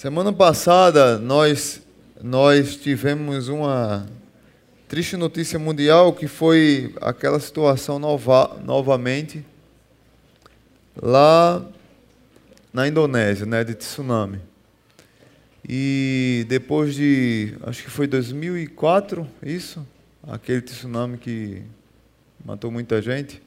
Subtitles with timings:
[0.00, 1.82] Semana passada nós
[2.22, 4.06] nós tivemos uma
[4.88, 9.44] triste notícia mundial que foi aquela situação nova, novamente
[10.96, 11.62] lá
[12.72, 14.40] na Indonésia, né, de tsunami.
[15.68, 19.86] E depois de, acho que foi 2004, isso,
[20.26, 21.62] aquele tsunami que
[22.42, 23.42] matou muita gente.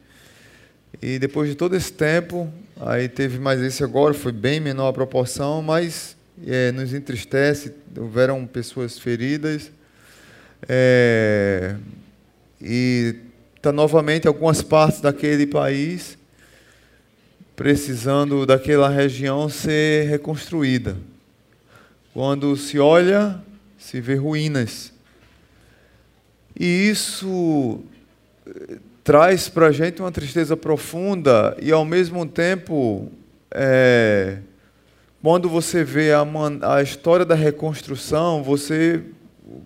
[1.02, 2.48] E depois de todo esse tempo,
[2.80, 6.16] aí teve mais esse agora, foi bem menor a proporção, mas
[6.46, 7.74] é, nos entristece.
[7.98, 9.72] Houveram pessoas feridas.
[10.68, 11.76] É,
[12.62, 13.16] e
[13.56, 16.18] está novamente algumas partes daquele país
[17.56, 20.98] precisando daquela região ser reconstruída.
[22.14, 23.40] Quando se olha,
[23.78, 24.92] se vê ruínas.
[26.60, 27.82] E isso
[28.46, 33.12] eh, traz para a gente uma tristeza profunda e, ao mesmo tempo,
[33.52, 34.38] é,
[35.24, 36.26] quando você vê a,
[36.76, 39.02] a história da reconstrução, você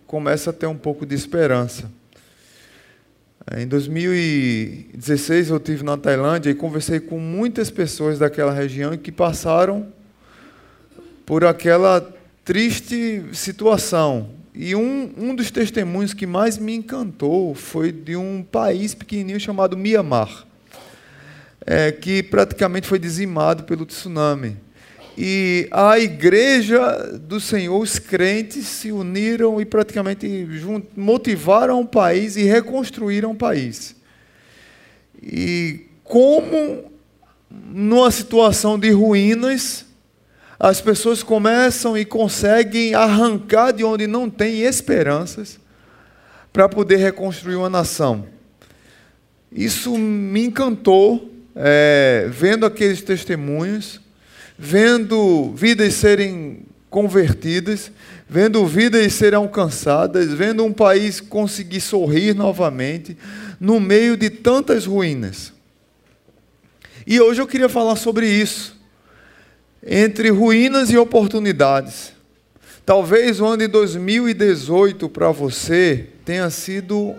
[0.05, 1.91] começa a ter um pouco de esperança.
[3.57, 9.87] Em 2016 eu tive na Tailândia e conversei com muitas pessoas daquela região que passaram
[11.25, 12.07] por aquela
[12.45, 14.29] triste situação.
[14.53, 19.75] E um, um dos testemunhos que mais me encantou foi de um país pequenininho chamado
[19.75, 20.45] Myanmar,
[21.65, 24.66] é, que praticamente foi dizimado pelo tsunami.
[25.19, 30.47] E a igreja do Senhor, os crentes se uniram e praticamente
[30.95, 33.95] motivaram o país e reconstruíram o país.
[35.19, 36.91] E como
[37.49, 39.85] numa situação de ruínas,
[40.59, 45.59] as pessoas começam e conseguem arrancar de onde não tem esperanças
[46.53, 48.27] para poder reconstruir uma nação.
[49.51, 53.99] Isso me encantou, é, vendo aqueles testemunhos
[54.57, 57.91] vendo vidas serem convertidas,
[58.27, 63.15] vendo vidas serem alcançadas, vendo um país conseguir sorrir novamente,
[63.59, 65.53] no meio de tantas ruínas.
[67.05, 68.75] E hoje eu queria falar sobre isso,
[69.85, 72.11] entre ruínas e oportunidades.
[72.85, 77.15] Talvez o ano de 2018 para você tenha sido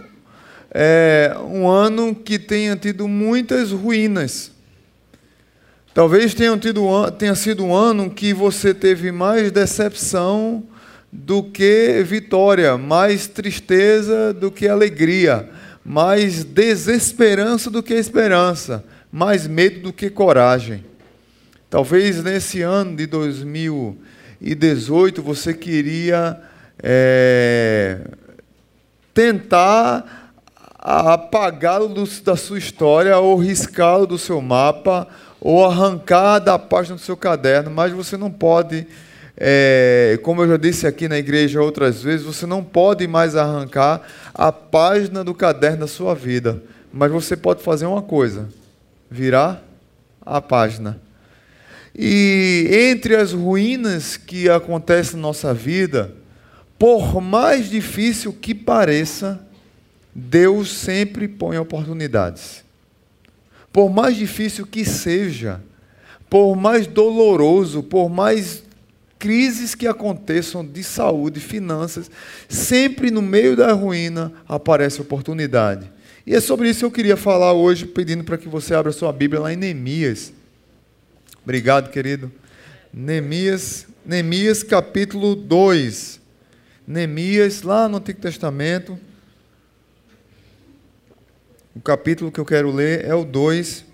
[0.71, 4.51] é, um ano que tenha tido muitas ruínas
[5.99, 6.87] Talvez tenha, tido,
[7.19, 10.63] tenha sido um ano que você teve mais decepção
[11.11, 15.51] do que vitória, mais tristeza do que alegria,
[15.85, 20.85] mais desesperança do que esperança, mais medo do que coragem.
[21.69, 26.41] Talvez nesse ano de 2018 você queria
[26.81, 28.03] é,
[29.13, 30.29] tentar
[30.79, 31.93] apagá-lo
[32.23, 35.09] da sua história ou riscá-lo do seu mapa
[35.41, 38.87] ou arrancar da página do seu caderno, mas você não pode,
[39.37, 44.03] é, como eu já disse aqui na igreja outras vezes, você não pode mais arrancar
[44.34, 46.62] a página do caderno da sua vida,
[46.93, 48.49] mas você pode fazer uma coisa:
[49.10, 49.62] virar
[50.25, 51.00] a página.
[51.97, 56.12] E entre as ruínas que acontecem na nossa vida,
[56.78, 59.41] por mais difícil que pareça,
[60.15, 62.68] Deus sempre põe oportunidades
[63.78, 65.62] por mais difícil que seja,
[66.28, 68.65] por mais doloroso, por mais
[69.21, 72.11] crises que aconteçam de saúde, finanças,
[72.49, 75.93] sempre no meio da ruína aparece oportunidade.
[76.27, 79.12] E é sobre isso que eu queria falar hoje, pedindo para que você abra sua
[79.12, 80.33] Bíblia lá em Neemias.
[81.44, 82.33] Obrigado, querido.
[82.93, 86.21] Neemias, Neemias capítulo 2.
[86.84, 88.99] Neemias, lá no Antigo Testamento.
[91.78, 93.84] O capítulo que eu quero ler é o 2,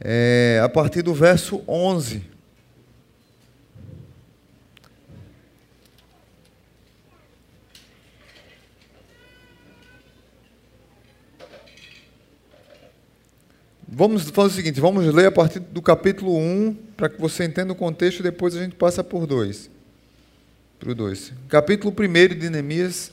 [0.00, 2.20] é, a partir do verso 11.
[13.86, 17.72] Vamos fazer o seguinte, vamos ler a partir do capítulo 1, para que você entenda
[17.72, 19.70] o contexto, e depois a gente passa por dois.
[20.80, 21.32] Para o 2.
[21.48, 23.12] Capítulo 1 de Neemias,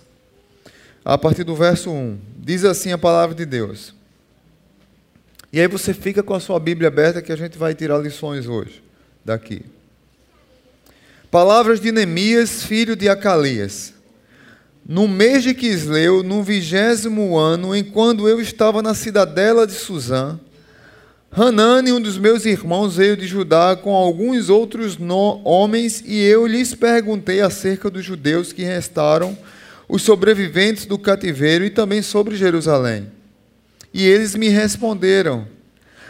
[1.05, 2.17] a partir do verso 1.
[2.39, 3.93] Diz assim a palavra de Deus.
[5.53, 8.47] E aí você fica com a sua Bíblia aberta que a gente vai tirar lições
[8.47, 8.83] hoje
[9.23, 9.61] daqui.
[11.29, 13.93] Palavras de Neemias, filho de Acalias.
[14.87, 20.39] No mês de Quisleu, no vigésimo ano, enquanto eu estava na cidadela de Suzã,
[21.31, 24.97] Hanani, um dos meus irmãos, veio de Judá com alguns outros
[25.43, 29.37] homens, e eu lhes perguntei acerca dos judeus que restaram
[29.87, 33.11] os sobreviventes do cativeiro e também sobre Jerusalém.
[33.93, 35.47] E eles me responderam: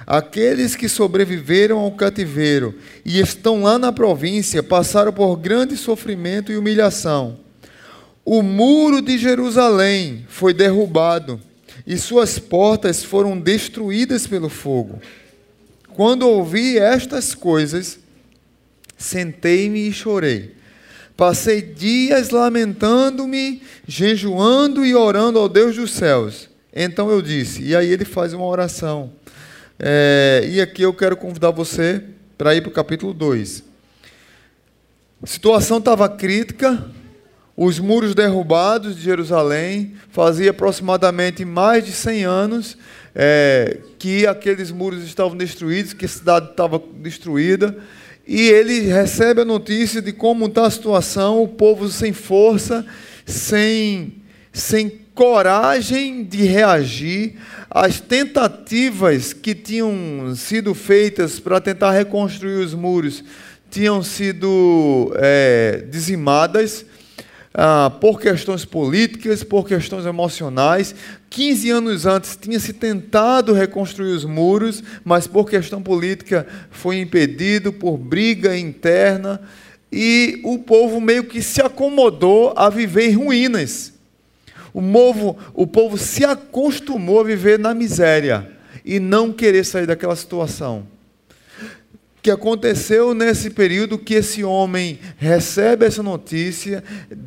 [0.08, 6.58] Aqueles que sobreviveram ao cativeiro e estão lá na província passaram por grande sofrimento e
[6.58, 7.40] humilhação.
[8.24, 11.40] O muro de Jerusalém foi derrubado
[11.86, 15.00] e suas portas foram destruídas pelo fogo.
[15.90, 18.00] Quando ouvi estas coisas,
[18.98, 20.55] sentei-me e chorei.
[21.18, 26.50] Passei dias lamentando-me, jejuando e orando ao Deus dos céus.
[26.74, 29.14] Então eu disse, e aí ele faz uma oração.
[29.80, 32.04] É, e aqui eu quero convidar você
[32.38, 33.64] para ir para o capítulo 2.
[35.24, 36.86] A situação estava crítica,
[37.56, 42.78] os muros derrubados de Jerusalém, fazia aproximadamente mais de 100 anos
[43.16, 47.78] é, que aqueles muros estavam destruídos, que a cidade estava destruída.
[48.28, 52.86] E ele recebe a notícia de como está a situação, o povo sem força,
[53.26, 54.16] sem,
[54.52, 57.36] sem coragem de reagir
[57.70, 63.24] às tentativas que tinham sido feitas para tentar reconstruir os muros,
[63.70, 66.86] tinham sido é, dizimadas
[67.58, 70.94] ah, por questões políticas, por questões emocionais.
[71.30, 77.72] 15 anos antes tinha se tentado reconstruir os muros, mas por questão política foi impedido,
[77.72, 79.42] por briga interna,
[79.90, 83.94] e o povo meio que se acomodou a viver em ruínas.
[84.74, 88.52] O povo, o povo se acostumou a viver na miséria
[88.84, 90.95] e não querer sair daquela situação
[92.26, 96.84] que aconteceu nesse período que esse homem recebe essa notícia,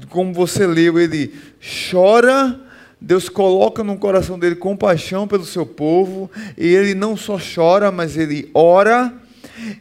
[0.08, 1.32] como você leu, ele
[1.88, 2.60] chora,
[3.00, 8.16] Deus coloca no coração dele compaixão pelo seu povo, e ele não só chora, mas
[8.16, 9.14] ele ora,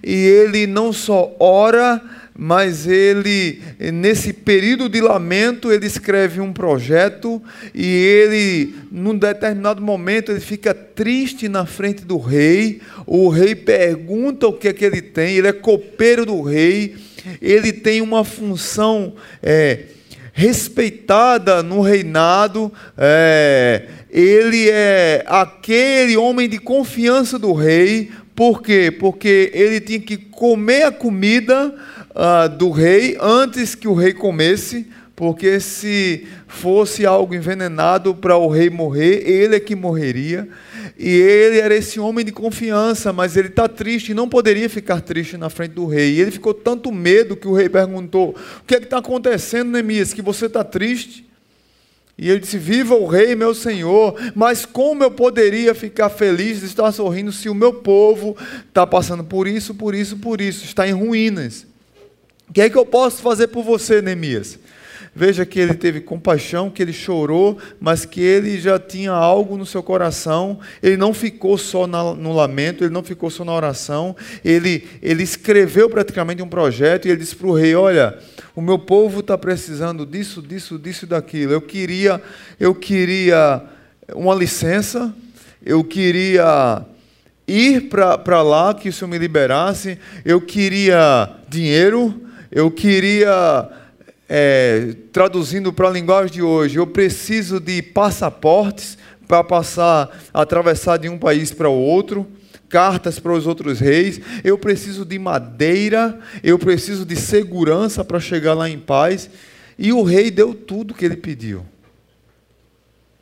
[0.04, 2.00] e ele não só ora,
[2.38, 3.60] mas ele,
[3.92, 7.42] nesse período de lamento, ele escreve um projeto
[7.74, 12.80] e ele, num determinado momento, ele fica triste na frente do rei.
[13.08, 16.96] O rei pergunta o que é que ele tem, ele é copeiro do rei,
[17.42, 19.86] ele tem uma função é,
[20.32, 28.92] respeitada no reinado, é, ele é aquele homem de confiança do rei, por quê?
[28.92, 31.74] Porque ele tinha que comer a comida
[32.18, 38.48] uh, do rei antes que o rei comesse, porque se fosse algo envenenado para o
[38.48, 40.48] rei morrer, ele é que morreria.
[40.98, 45.38] E ele era esse homem de confiança, mas ele está triste não poderia ficar triste
[45.38, 46.16] na frente do rei.
[46.16, 49.72] E ele ficou tanto medo que o rei perguntou: O que é que está acontecendo,
[49.72, 50.14] Neemias?
[50.14, 51.28] Que você está triste?
[52.18, 56.66] E ele disse: Viva o rei, meu senhor, mas como eu poderia ficar feliz de
[56.66, 58.36] estar sorrindo se o meu povo
[58.68, 61.66] está passando por isso, por isso, por isso, está em ruínas?
[62.50, 64.58] O que é que eu posso fazer por você, Neemias?
[65.14, 69.66] Veja que ele teve compaixão, que ele chorou, mas que ele já tinha algo no
[69.66, 70.60] seu coração.
[70.82, 74.16] Ele não ficou só no lamento, ele não ficou só na oração.
[74.46, 78.16] Ele, ele escreveu praticamente um projeto e ele disse para o rei: Olha,
[78.56, 81.52] o meu povo está precisando disso, disso, disso e daquilo.
[81.52, 82.22] Eu queria,
[82.60, 83.64] eu queria
[84.14, 85.12] uma licença,
[85.66, 86.86] eu queria
[87.48, 93.70] ir para lá, que o Senhor me liberasse, eu queria dinheiro eu queria,
[94.28, 98.98] é, traduzindo para a linguagem de hoje, eu preciso de passaportes
[99.28, 102.26] para passar, atravessar de um país para o outro,
[102.70, 108.54] cartas para os outros reis, eu preciso de madeira, eu preciso de segurança para chegar
[108.54, 109.30] lá em paz.
[109.78, 111.64] E o rei deu tudo que ele pediu.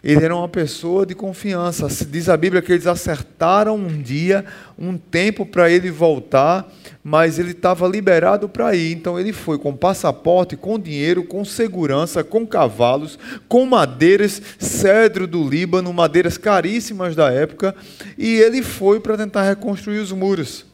[0.05, 1.88] Ele era uma pessoa de confiança.
[2.05, 4.45] Diz a Bíblia que eles acertaram um dia,
[4.77, 6.71] um tempo para ele voltar,
[7.03, 8.91] mas ele estava liberado para ir.
[8.91, 15.50] Então ele foi com passaporte, com dinheiro, com segurança, com cavalos, com madeiras, cedro do
[15.50, 17.75] Líbano, madeiras caríssimas da época,
[18.15, 20.67] e ele foi para tentar reconstruir os muros.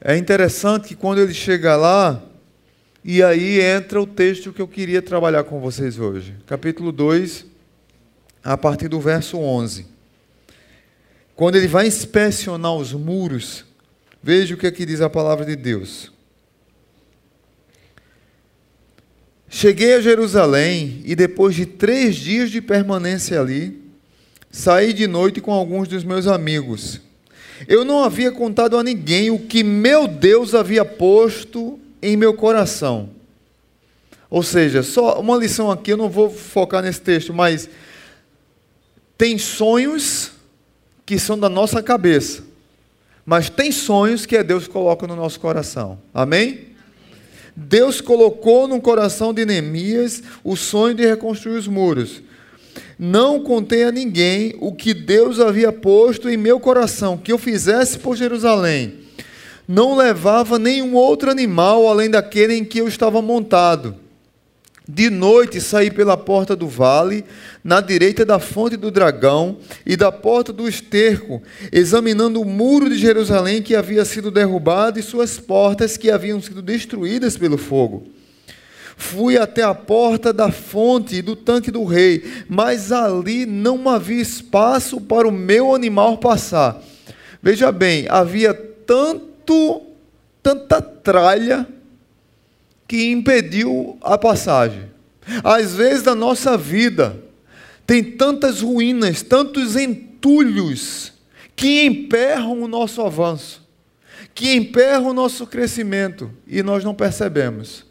[0.00, 2.20] É interessante que quando ele chega lá,
[3.04, 6.34] e aí entra o texto que eu queria trabalhar com vocês hoje.
[6.46, 7.44] Capítulo 2,
[8.42, 9.86] a partir do verso 11.
[11.36, 13.66] Quando ele vai inspecionar os muros,
[14.22, 16.10] veja o que aqui diz a palavra de Deus.
[19.50, 23.82] Cheguei a Jerusalém e depois de três dias de permanência ali,
[24.50, 27.02] saí de noite com alguns dos meus amigos.
[27.68, 33.08] Eu não havia contado a ninguém o que meu Deus havia posto em meu coração.
[34.28, 37.68] Ou seja, só uma lição aqui, eu não vou focar nesse texto, mas
[39.16, 40.32] tem sonhos
[41.06, 42.42] que são da nossa cabeça,
[43.24, 45.98] mas tem sonhos que é Deus coloca no nosso coração.
[46.12, 46.74] Amém?
[47.56, 52.22] Deus colocou no coração de Neemias o sonho de reconstruir os muros.
[52.98, 57.98] não contei a ninguém o que Deus havia posto em meu coração, que eu fizesse
[57.98, 59.03] por Jerusalém.
[59.66, 63.96] Não levava nenhum outro animal além daquele em que eu estava montado.
[64.86, 67.24] De noite saí pela porta do vale,
[67.62, 69.56] na direita da fonte do dragão
[69.86, 71.42] e da porta do esterco,
[71.72, 76.60] examinando o muro de Jerusalém que havia sido derrubado e suas portas que haviam sido
[76.60, 78.06] destruídas pelo fogo.
[78.96, 84.20] Fui até a porta da fonte e do tanque do rei, mas ali não havia
[84.20, 86.80] espaço para o meu animal passar.
[87.42, 89.33] Veja bem, havia tanto,
[90.42, 91.66] tanta tralha
[92.86, 94.84] que impediu a passagem.
[95.42, 97.18] Às vezes na nossa vida
[97.86, 101.12] tem tantas ruínas, tantos entulhos
[101.56, 103.62] que emperram o nosso avanço,
[104.34, 107.84] que emperram o nosso crescimento e nós não percebemos.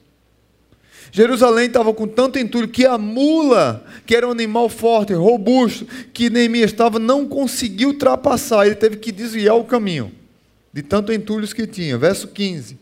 [1.12, 6.28] Jerusalém estava com tanto entulho que a mula, que era um animal forte, robusto, que
[6.28, 8.66] Neemias estava, não conseguiu ultrapassar.
[8.66, 10.12] Ele teve que desviar o caminho,
[10.74, 11.98] de tanto entulhos que tinha.
[11.98, 12.80] Verso 15.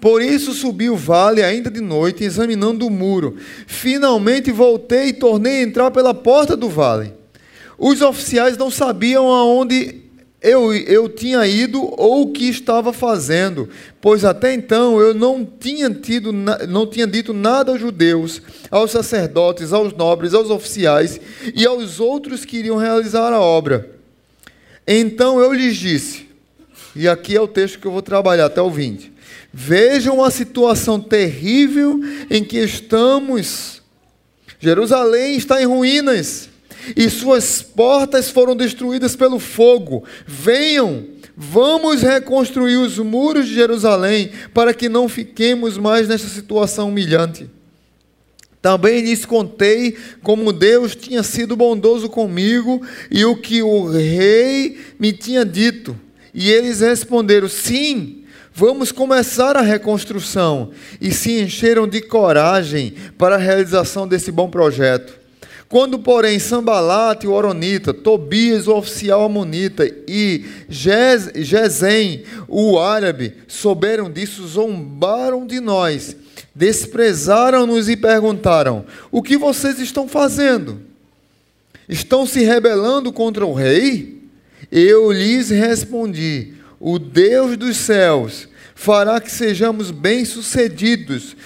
[0.00, 3.36] Por isso subi o vale ainda de noite, examinando o muro.
[3.66, 7.14] Finalmente voltei e tornei a entrar pela porta do vale.
[7.78, 10.02] Os oficiais não sabiam aonde
[10.44, 13.66] eu, eu tinha ido ou o que estava fazendo,
[13.98, 19.72] pois até então eu não tinha, tido, não tinha dito nada aos judeus, aos sacerdotes,
[19.72, 21.18] aos nobres, aos oficiais
[21.54, 23.90] e aos outros que iriam realizar a obra.
[24.86, 26.28] Então eu lhes disse,
[26.94, 29.12] e aqui é o texto que eu vou trabalhar até o 20:
[29.52, 33.82] Vejam a situação terrível em que estamos.
[34.60, 36.48] Jerusalém está em ruínas
[36.96, 40.04] e suas portas foram destruídas pelo fogo.
[40.26, 41.04] Venham,
[41.36, 47.48] vamos reconstruir os muros de Jerusalém para que não fiquemos mais nessa situação humilhante.
[48.60, 55.12] Também lhes contei como Deus tinha sido bondoso comigo e o que o rei me
[55.12, 55.94] tinha dito.
[56.34, 60.72] E eles responderam: Sim, vamos começar a reconstrução.
[61.00, 65.24] E se encheram de coragem para a realização desse bom projeto.
[65.68, 74.46] Quando, porém, Sambalate, o Oronita, Tobias, o oficial amonita, e Gesem, o árabe, souberam disso,
[74.46, 76.16] zombaram de nós,
[76.54, 80.80] desprezaram-nos e perguntaram: O que vocês estão fazendo?
[81.88, 84.13] Estão se rebelando contra o rei?
[84.76, 91.36] Eu lhes respondi: O Deus dos céus fará que sejamos bem-sucedidos.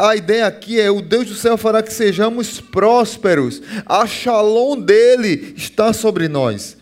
[0.00, 3.60] A ideia aqui é: o Deus do céu fará que sejamos prósperos.
[3.84, 6.76] A shalom dele está sobre nós.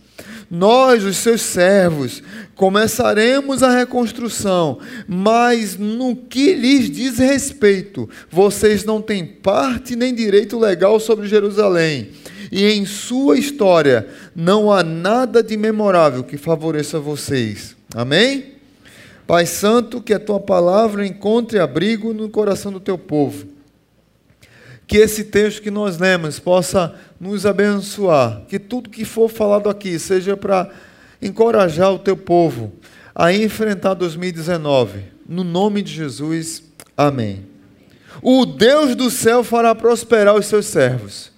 [0.51, 2.23] Nós, os seus servos,
[2.55, 10.59] começaremos a reconstrução, mas no que lhes diz respeito, vocês não têm parte nem direito
[10.59, 12.11] legal sobre Jerusalém.
[12.51, 17.77] E em sua história não há nada de memorável que favoreça vocês.
[17.95, 18.55] Amém?
[19.27, 23.47] Pai Santo, que a tua palavra encontre abrigo no coração do teu povo.
[24.87, 28.43] Que esse texto que nós lemos possa nos abençoar.
[28.49, 30.71] Que tudo que for falado aqui seja para
[31.21, 32.73] encorajar o teu povo
[33.15, 35.01] a enfrentar 2019.
[35.29, 36.63] No nome de Jesus,
[36.97, 37.45] amém.
[38.23, 41.31] O Deus do céu fará prosperar os seus servos.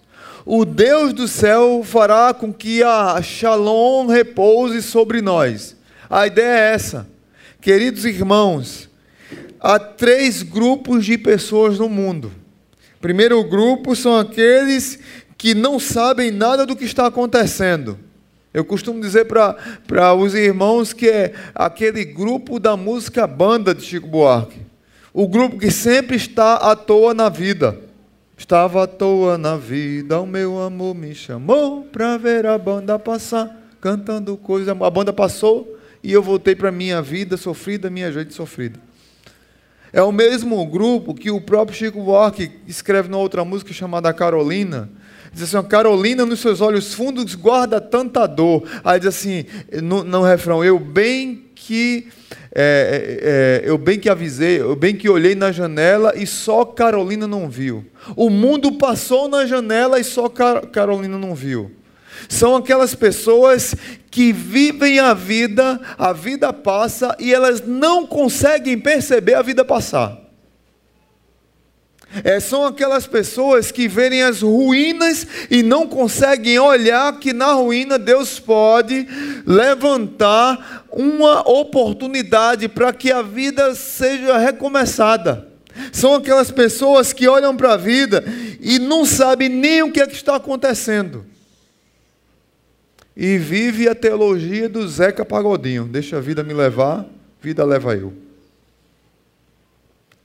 [0.53, 5.77] O Deus do céu fará com que a shalom repouse sobre nós.
[6.11, 7.07] A ideia é essa
[7.61, 8.89] Queridos irmãos,
[9.61, 12.33] há três grupos de pessoas no mundo.
[13.01, 14.99] Primeiro grupo são aqueles
[15.39, 17.97] que não sabem nada do que está acontecendo.
[18.53, 24.09] Eu costumo dizer para os irmãos que é aquele grupo da música banda de Chico
[24.09, 24.59] Buarque.
[25.13, 27.89] O grupo que sempre está à toa na vida.
[28.41, 33.55] Estava à toa na vida, o meu amor me chamou para ver a banda passar,
[33.83, 34.73] cantando coisa.
[34.73, 38.81] A banda passou, e eu voltei para minha vida sofrida, minha gente sofrida.
[39.93, 44.89] É o mesmo grupo que o próprio Chico Buarque escreve numa outra música chamada Carolina.
[45.35, 48.67] Diz assim, Carolina nos seus olhos fundos guarda tanta dor.
[48.83, 49.45] Aí diz assim,
[49.83, 52.09] no, no refrão, eu bem que
[52.53, 56.65] é, é, é eu bem que avisei, eu bem que olhei na janela e só
[56.65, 57.87] Carolina não viu.
[58.17, 61.71] O mundo passou na janela e só Car Carolina não viu.
[62.29, 63.73] São aquelas pessoas
[64.11, 70.20] que vivem a vida, a vida passa e elas não conseguem perceber a vida passar.
[72.25, 77.99] É, são aquelas pessoas que verem as ruínas e não conseguem olhar que na ruína
[77.99, 79.07] Deus pode
[79.47, 85.47] levantar uma oportunidade para que a vida seja recomeçada.
[85.93, 88.25] São aquelas pessoas que olham para a vida
[88.61, 91.25] e não sabe nem o que, é que está acontecendo.
[93.17, 95.85] E vive a teologia do Zeca Pagodinho.
[95.85, 97.07] Deixa a vida me levar,
[97.41, 98.13] vida leva eu.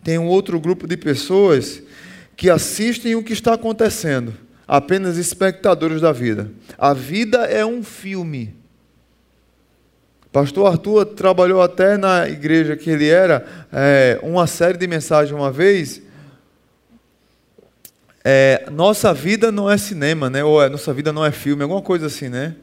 [0.05, 1.81] Tem um outro grupo de pessoas
[2.37, 4.35] que assistem o que está acontecendo,
[4.67, 6.51] apenas espectadores da vida.
[6.77, 8.53] A vida é um filme.
[10.31, 15.51] Pastor Arthur trabalhou até na igreja que ele era, é, uma série de mensagens uma
[15.51, 16.03] vez.
[18.23, 20.43] É, nossa vida não é cinema, né?
[20.43, 22.55] Ou é, nossa vida não é filme, alguma coisa assim, né?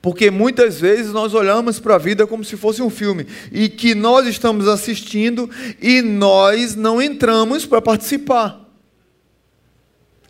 [0.00, 3.94] Porque muitas vezes nós olhamos para a vida como se fosse um filme e que
[3.94, 5.50] nós estamos assistindo
[5.80, 8.64] e nós não entramos para participar.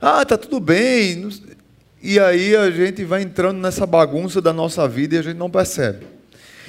[0.00, 1.28] Ah, tá tudo bem.
[2.02, 5.50] E aí a gente vai entrando nessa bagunça da nossa vida e a gente não
[5.50, 6.06] percebe.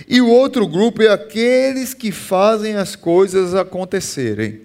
[0.08, 4.62] E o outro grupo é aqueles que fazem as coisas acontecerem.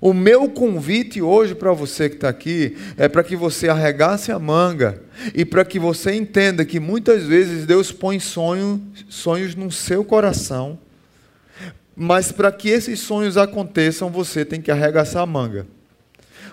[0.00, 4.38] O meu convite hoje para você que está aqui é para que você arregace a
[4.38, 5.02] manga
[5.34, 10.78] e para que você entenda que muitas vezes Deus põe sonho, sonhos no seu coração,
[11.96, 15.66] mas para que esses sonhos aconteçam, você tem que arregaçar a manga.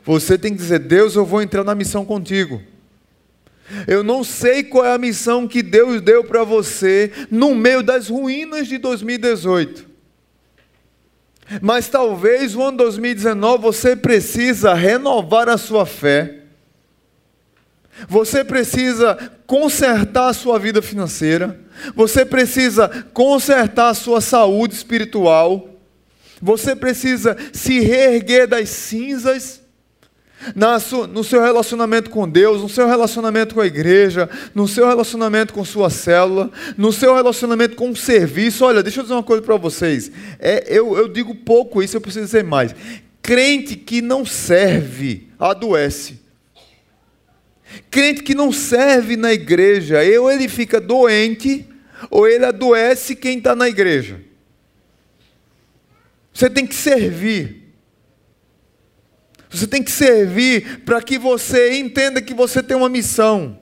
[0.04, 2.62] Você tem que dizer: Deus, eu vou entrar na missão contigo.
[3.88, 8.10] Eu não sei qual é a missão que Deus deu para você no meio das
[8.10, 9.95] ruínas de 2018.
[11.62, 16.40] Mas talvez o ano 2019 você precisa renovar a sua fé.
[18.08, 21.60] Você precisa consertar a sua vida financeira.
[21.96, 25.70] Você precisa consertar a sua saúde espiritual.
[26.42, 29.62] Você precisa se reerguer das cinzas
[31.12, 35.66] no seu relacionamento com Deus, no seu relacionamento com a igreja, no seu relacionamento com
[35.66, 38.66] sua célula, no seu relacionamento com o serviço.
[38.66, 40.12] Olha, deixa eu dizer uma coisa para vocês.
[40.40, 42.76] É, eu, eu digo pouco isso, eu preciso dizer mais.
[43.22, 46.20] Crente que não serve, adoece.
[47.90, 51.68] Crente que não serve na igreja, ou ele fica doente,
[52.12, 54.22] ou ele adoece quem está na igreja.
[56.32, 57.65] Você tem que servir.
[59.50, 63.58] Você tem que servir para que você entenda que você tem uma missão.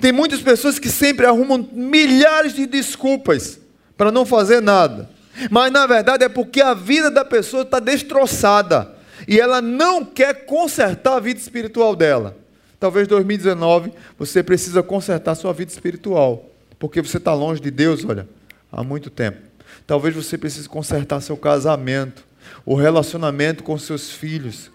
[0.00, 3.60] Tem muitas pessoas que sempre arrumam milhares de desculpas
[3.96, 5.10] para não fazer nada.
[5.50, 8.94] Mas na verdade é porque a vida da pessoa está destroçada
[9.26, 12.36] e ela não quer consertar a vida espiritual dela.
[12.78, 18.28] Talvez 2019 você precisa consertar sua vida espiritual, porque você está longe de Deus, olha,
[18.70, 19.38] há muito tempo.
[19.86, 22.24] Talvez você precise consertar seu casamento
[22.64, 24.70] o relacionamento com seus filhos.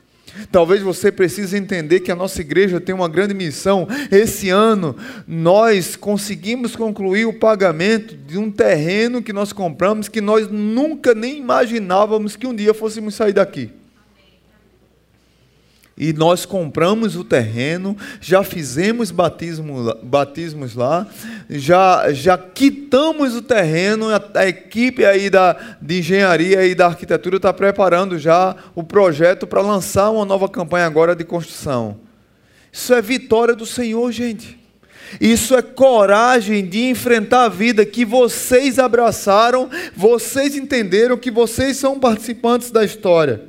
[0.52, 3.88] Talvez você precise entender que a nossa igreja tem uma grande missão.
[4.12, 4.96] Esse ano
[5.28, 11.38] nós conseguimos concluir o pagamento de um terreno que nós compramos que nós nunca nem
[11.38, 13.79] imaginávamos que um dia fôssemos sair daqui
[16.00, 21.06] e nós compramos o terreno, já fizemos batismo, batismos lá,
[21.50, 27.36] já, já quitamos o terreno, a, a equipe aí da, de engenharia e da arquitetura
[27.36, 31.98] está preparando já o projeto para lançar uma nova campanha agora de construção.
[32.72, 34.58] Isso é vitória do Senhor, gente.
[35.20, 42.00] Isso é coragem de enfrentar a vida que vocês abraçaram, vocês entenderam que vocês são
[42.00, 43.49] participantes da história.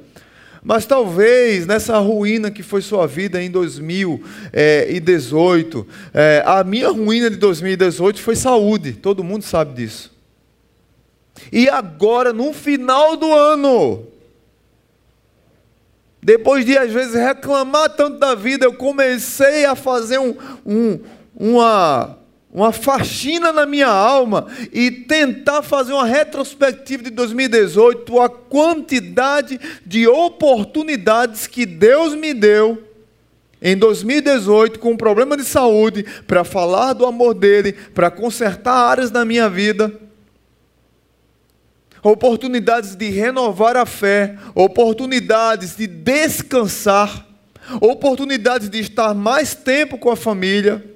[0.63, 7.37] Mas talvez nessa ruína que foi sua vida em 2018, é, a minha ruína de
[7.37, 10.13] 2018 foi saúde, todo mundo sabe disso.
[11.51, 14.07] E agora, no final do ano,
[16.23, 21.01] depois de às vezes reclamar tanto da vida, eu comecei a fazer um, um,
[21.35, 22.20] uma
[22.53, 30.09] uma faxina na minha alma e tentar fazer uma retrospectiva de 2018, a quantidade de
[30.09, 32.83] oportunidades que Deus me deu
[33.63, 39.11] em 2018 com um problema de saúde para falar do amor dele, para consertar áreas
[39.11, 39.93] da minha vida.
[42.03, 47.27] Oportunidades de renovar a fé, oportunidades de descansar,
[47.81, 50.91] oportunidades de estar mais tempo com a família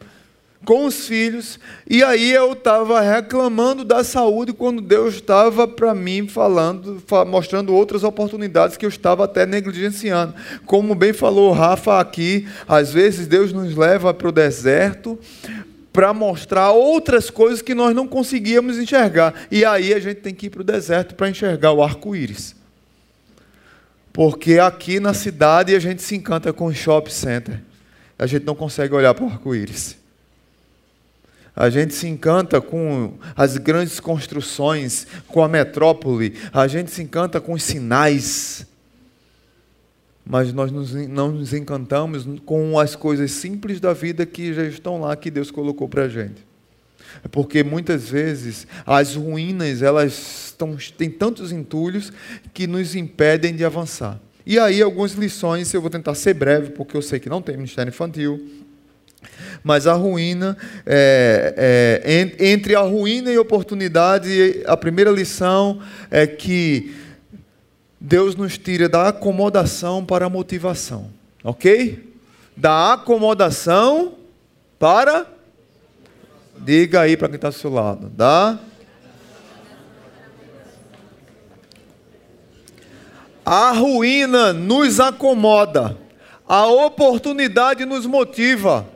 [0.64, 6.26] com os filhos, e aí eu estava reclamando da saúde quando Deus estava para mim
[6.26, 10.34] falando, mostrando outras oportunidades que eu estava até negligenciando.
[10.66, 15.18] Como bem falou Rafa aqui, às vezes Deus nos leva para o deserto
[15.92, 19.32] para mostrar outras coisas que nós não conseguíamos enxergar.
[19.48, 22.56] E aí a gente tem que ir para o deserto para enxergar o arco-íris.
[24.12, 27.60] Porque aqui na cidade a gente se encanta com o shopping center.
[28.18, 29.96] A gente não consegue olhar para o arco-íris.
[31.56, 36.34] A gente se encanta com as grandes construções, com a metrópole.
[36.52, 38.66] A gente se encanta com os sinais.
[40.26, 40.72] mas nós
[41.08, 45.50] não nos encantamos com as coisas simples da vida que já estão lá, que Deus
[45.50, 46.44] colocou para a gente.
[47.22, 52.12] É porque muitas vezes as ruínas elas estão, têm tantos entulhos
[52.52, 54.20] que nos impedem de avançar.
[54.46, 57.56] E aí algumas lições, eu vou tentar ser breve, porque eu sei que não tem
[57.56, 58.63] ministério infantil,
[59.64, 66.26] mas a ruína, é, é, entre a ruína e a oportunidade, a primeira lição é
[66.26, 66.94] que
[67.98, 71.10] Deus nos tira da acomodação para a motivação,
[71.42, 72.14] ok?
[72.54, 74.12] Da acomodação
[74.78, 75.26] para.
[76.58, 78.10] Diga aí para quem está ao seu lado.
[78.10, 78.58] Da.
[83.46, 85.96] A ruína nos acomoda,
[86.46, 88.93] a oportunidade nos motiva.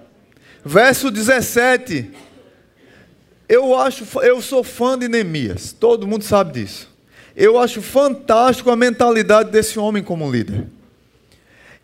[0.68, 2.10] Verso 17.
[3.48, 6.94] Eu acho, eu sou fã de Neemias, todo mundo sabe disso.
[7.34, 10.66] Eu acho fantástico a mentalidade desse homem como líder.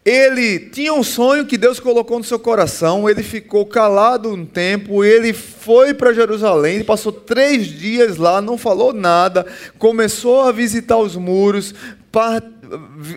[0.04, 5.02] Ele tinha um sonho que Deus colocou no seu coração, ele ficou calado um tempo,
[5.02, 9.46] ele foi para Jerusalém, passou três dias lá, não falou nada,
[9.78, 11.74] começou a visitar os muros,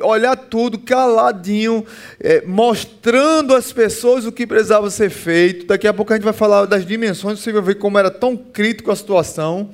[0.02, 1.86] olhar tudo caladinho,
[2.20, 5.68] é, mostrando às pessoas o que precisava ser feito.
[5.68, 8.36] Daqui a pouco a gente vai falar das dimensões, você vai ver como era tão
[8.36, 9.70] crítico a situação.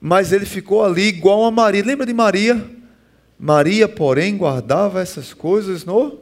[0.00, 1.84] Mas ele ficou ali igual a Maria.
[1.84, 2.64] Lembra de Maria?
[3.38, 6.18] Maria, porém, guardava essas coisas no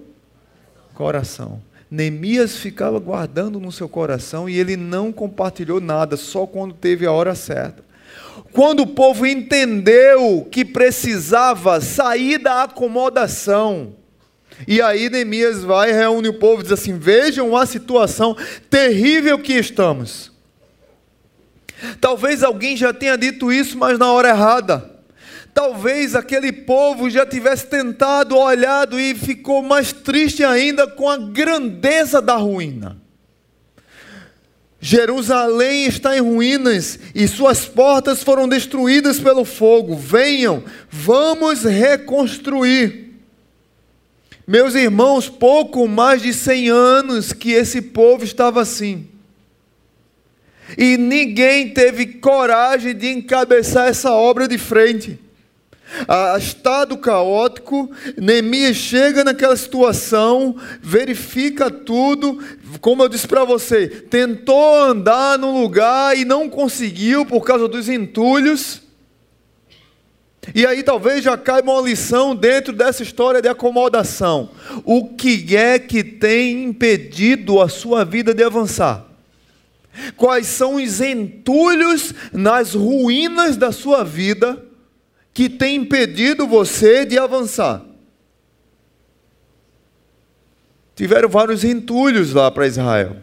[0.95, 1.63] coração.
[1.91, 7.13] Neemias ficava guardando no seu coração e ele não compartilhou nada, só quando teve a
[7.13, 7.88] hora certa.
[8.53, 13.95] Quando o povo entendeu que precisava sair da acomodação,
[14.67, 18.37] e aí Neemias vai, reúne o povo e diz assim: Vejam a situação
[18.69, 20.33] terrível que estamos.
[22.01, 24.99] Talvez alguém já tenha dito isso, mas na hora errada.
[25.55, 32.21] Talvez aquele povo já tivesse tentado, olhado e ficou mais triste ainda com a grandeza
[32.21, 32.97] da ruína.
[34.81, 39.97] Jerusalém está em ruínas e suas portas foram destruídas pelo fogo.
[39.97, 43.09] Venham, vamos reconstruir.
[44.47, 49.09] Meus irmãos, pouco mais de 100 anos que esse povo estava assim.
[50.77, 55.19] E ninguém teve coragem de encabeçar essa obra de frente.
[56.07, 62.39] A estado caótico, Neemias chega naquela situação, verifica tudo,
[62.81, 67.89] como eu disse para você, tentou andar no lugar e não conseguiu por causa dos
[67.89, 68.83] entulhos.
[70.55, 74.51] E aí talvez já caiba uma lição dentro dessa história de acomodação.
[74.85, 79.07] O que é que tem impedido a sua vida de avançar?
[80.17, 84.68] Quais são os entulhos nas ruínas da sua vida
[85.39, 87.87] que têm impedido você de avançar?
[90.97, 93.19] Tiveram vários entulhos lá para Israel.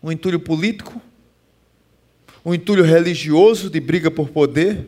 [0.00, 1.02] Um entulho político,
[2.44, 4.86] um entulho religioso de briga por poder,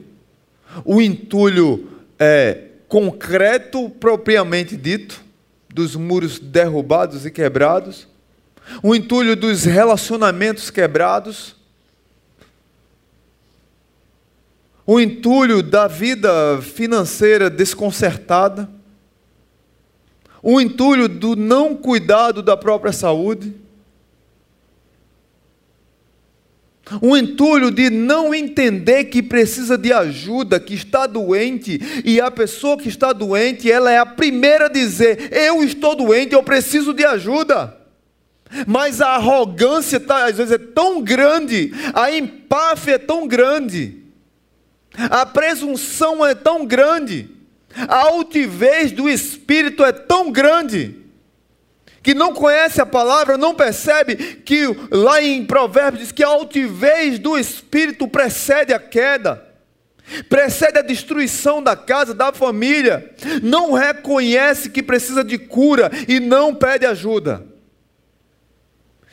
[0.87, 1.90] um entulho
[2.21, 5.21] é, concreto propriamente dito,
[5.75, 8.07] dos muros derrubados e quebrados,
[8.81, 11.57] o entulho dos relacionamentos quebrados,
[14.90, 18.70] o entulho da vida financeira desconcertada,
[20.42, 23.55] o entulho do não cuidado da própria saúde,
[27.03, 32.79] um entulho de não entender que precisa de ajuda, que está doente, e a pessoa
[32.79, 37.05] que está doente, ela é a primeira a dizer: Eu estou doente, eu preciso de
[37.05, 37.77] ajuda.
[38.66, 44.08] Mas a arrogância tá, às vezes é tão grande, a empáfia é tão grande,
[45.11, 47.29] a presunção é tão grande,
[47.89, 50.97] a altivez do espírito é tão grande,
[52.03, 57.19] que não conhece a palavra, não percebe que lá em Provérbios diz que a altivez
[57.19, 59.49] do espírito precede a queda
[60.29, 63.11] precede a destruição da casa, da família,
[63.43, 67.47] não reconhece que precisa de cura e não pede ajuda.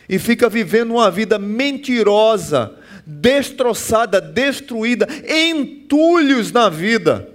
[0.07, 7.29] E fica vivendo uma vida mentirosa, destroçada, destruída, entulhos na vida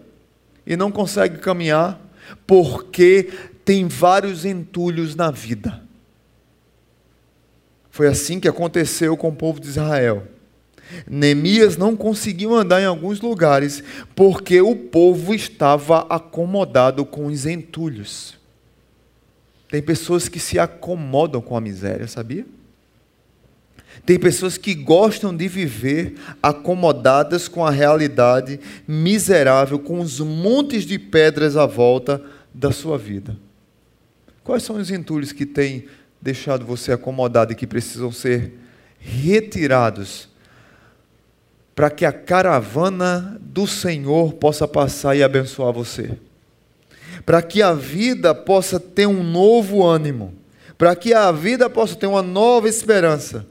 [0.66, 2.00] e não consegue caminhar
[2.46, 3.30] porque
[3.64, 5.82] tem vários entulhos na vida.
[7.90, 10.26] Foi assim que aconteceu com o povo de Israel.
[11.08, 13.82] Neemias não conseguiu andar em alguns lugares
[14.14, 18.38] porque o povo estava acomodado com os entulhos.
[19.68, 22.44] Tem pessoas que se acomodam com a miséria, sabia?
[24.06, 30.98] Tem pessoas que gostam de viver acomodadas com a realidade miserável, com os montes de
[30.98, 32.22] pedras à volta
[32.54, 33.36] da sua vida?
[34.42, 35.86] Quais são os entulhos que têm
[36.20, 38.52] deixado você acomodado e que precisam ser
[38.98, 40.28] retirados
[41.74, 46.18] para que a caravana do Senhor possa passar e abençoar você?
[47.24, 50.34] Para que a vida possa ter um novo ânimo,
[50.78, 53.46] para que a vida possa ter uma nova esperança.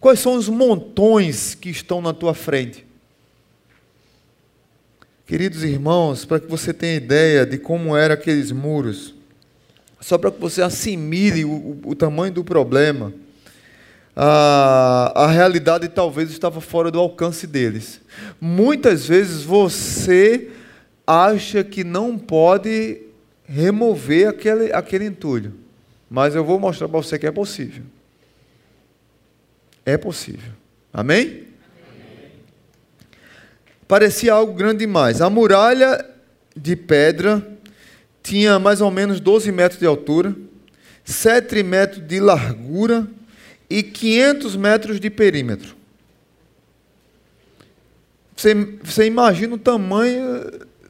[0.00, 2.86] Quais são os montões que estão na tua frente?
[5.26, 9.14] Queridos irmãos, para que você tenha ideia de como eram aqueles muros,
[10.00, 13.12] só para que você assimile o, o, tamanho do problema,
[14.14, 18.00] a, a realidade talvez estava fora do alcance deles.
[18.40, 20.48] Muitas vezes você
[21.06, 23.02] acha que não pode
[23.44, 25.54] remover aquele, aquele entulho,
[26.08, 27.82] mas eu vou mostrar para você que é possível.
[29.88, 30.52] É possível.
[30.92, 31.48] Amém?
[33.88, 35.22] parecia algo grande demais.
[35.22, 36.04] A muralha
[36.54, 37.44] de pedra
[38.22, 40.36] tinha mais ou menos 12 metros de altura,
[41.04, 43.08] 7 metros de largura
[43.70, 45.74] e 500 metros de perímetro.
[48.36, 50.22] Você, você imagina o tamanho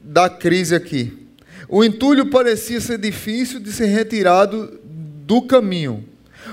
[0.01, 1.17] da crise aqui.
[1.69, 6.08] O entulho parecia ser difícil de ser retirado do caminho.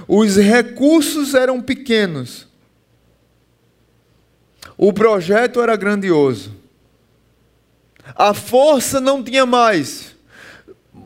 [0.09, 2.47] Os recursos eram pequenos.
[4.79, 6.53] O projeto era grandioso.
[8.15, 10.15] A força não tinha mais.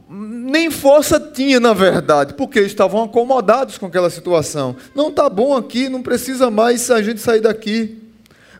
[0.09, 4.77] Nem força tinha, na verdade, porque estavam acomodados com aquela situação.
[4.95, 8.00] Não está bom aqui, não precisa mais a gente sair daqui.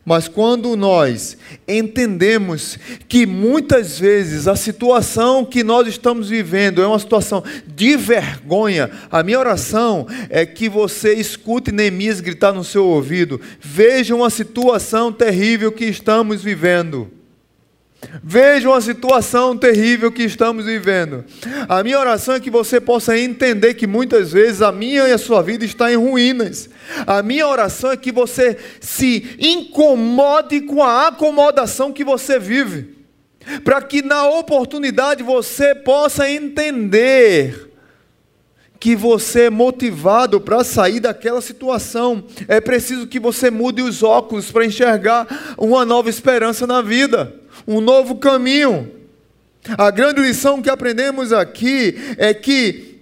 [0.05, 1.37] Mas quando nós
[1.69, 8.91] entendemos que muitas vezes a situação que nós estamos vivendo é uma situação de vergonha,
[9.11, 15.13] a minha oração é que você escute Neemias gritar no seu ouvido: veja uma situação
[15.13, 17.20] terrível que estamos vivendo.
[18.23, 21.25] Vejam a situação terrível que estamos vivendo.
[21.69, 25.19] A minha oração é que você possa entender que muitas vezes a minha e a
[25.19, 26.71] sua vida está em ruínas.
[27.07, 32.97] A minha oração é que você se incomode com a acomodação que você vive,
[33.65, 37.69] para que na oportunidade você possa entender
[38.79, 42.25] que você é motivado para sair daquela situação.
[42.49, 47.81] É preciso que você mude os óculos para enxergar uma nova esperança na vida um
[47.81, 48.91] novo caminho.
[49.79, 52.99] A grande lição que aprendemos aqui é que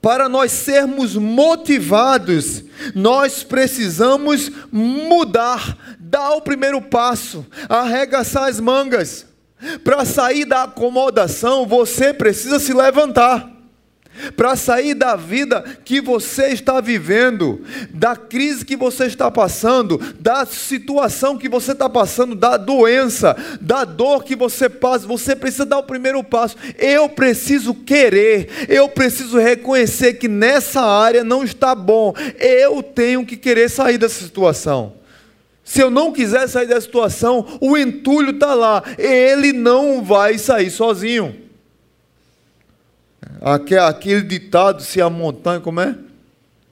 [0.00, 9.26] para nós sermos motivados, nós precisamos mudar, dar o primeiro passo, arregaçar as mangas.
[9.84, 13.51] Para sair da acomodação, você precisa se levantar
[14.36, 20.44] para sair da vida que você está vivendo, da crise que você está passando, da
[20.46, 25.78] situação que você está passando, da doença, da dor que você passa, você precisa dar
[25.78, 26.56] o primeiro passo.
[26.78, 32.14] Eu preciso querer, eu preciso reconhecer que nessa área não está bom.
[32.38, 34.94] Eu tenho que querer sair dessa situação.
[35.64, 40.70] Se eu não quiser sair dessa situação, o entulho está lá, ele não vai sair
[40.70, 41.41] sozinho.
[43.40, 45.96] Aquele ditado, se a montanha, como é?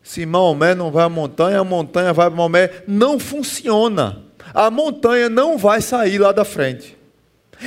[0.02, 2.82] Se Maomé não vai à montanha, a montanha vai para Maomé.
[2.86, 4.22] Não funciona.
[4.52, 6.96] A montanha não vai sair lá da frente.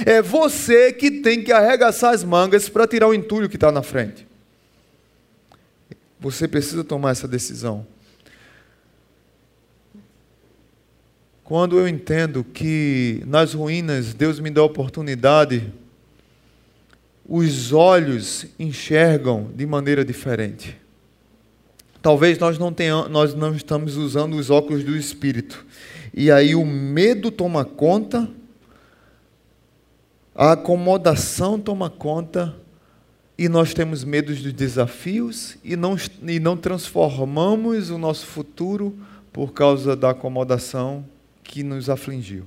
[0.06, 3.84] É você que tem que arregaçar as mangas para tirar o entulho que está na
[3.84, 4.28] frente.
[6.20, 7.86] Você precisa tomar essa decisão.
[11.44, 15.72] Quando eu entendo que nas ruínas Deus me dá a oportunidade
[17.28, 20.78] os olhos enxergam de maneira diferente.
[22.02, 25.66] Talvez nós não, tenhamos, nós não estamos usando os óculos do Espírito.
[26.14, 28.30] E aí o medo toma conta,
[30.36, 32.54] a acomodação toma conta,
[33.38, 38.96] e nós temos medo dos desafios e não, e não transformamos o nosso futuro
[39.32, 41.04] por causa da acomodação
[41.44, 42.44] que nos afligiu.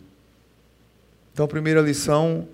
[1.32, 2.46] Então, a primeira lição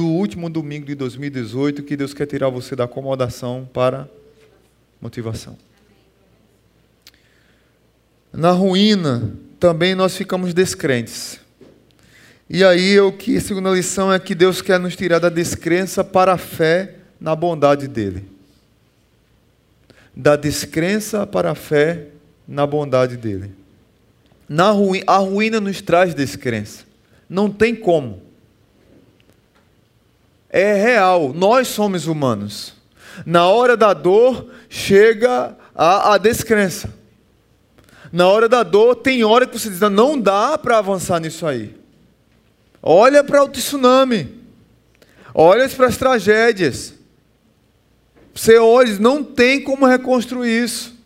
[0.00, 4.08] do último domingo de 2018 que Deus quer tirar você da acomodação para
[4.98, 5.58] motivação.
[8.32, 11.38] Na ruína também nós ficamos descrentes.
[12.48, 16.02] E aí o que a segunda lição é que Deus quer nos tirar da descrença
[16.02, 18.24] para a fé na bondade dele.
[20.16, 22.06] Da descrença para a fé
[22.48, 23.52] na bondade dele.
[24.48, 26.84] Na ruína, a ruína nos traz descrença.
[27.28, 28.29] Não tem como
[30.50, 32.74] é real, nós somos humanos.
[33.24, 36.92] Na hora da dor, chega a, a descrença.
[38.12, 41.76] Na hora da dor, tem hora que você diz: não dá para avançar nisso aí.
[42.82, 44.42] Olha para o tsunami,
[45.34, 46.94] olha para as tragédias.
[48.34, 50.98] Você olha, não tem como reconstruir isso.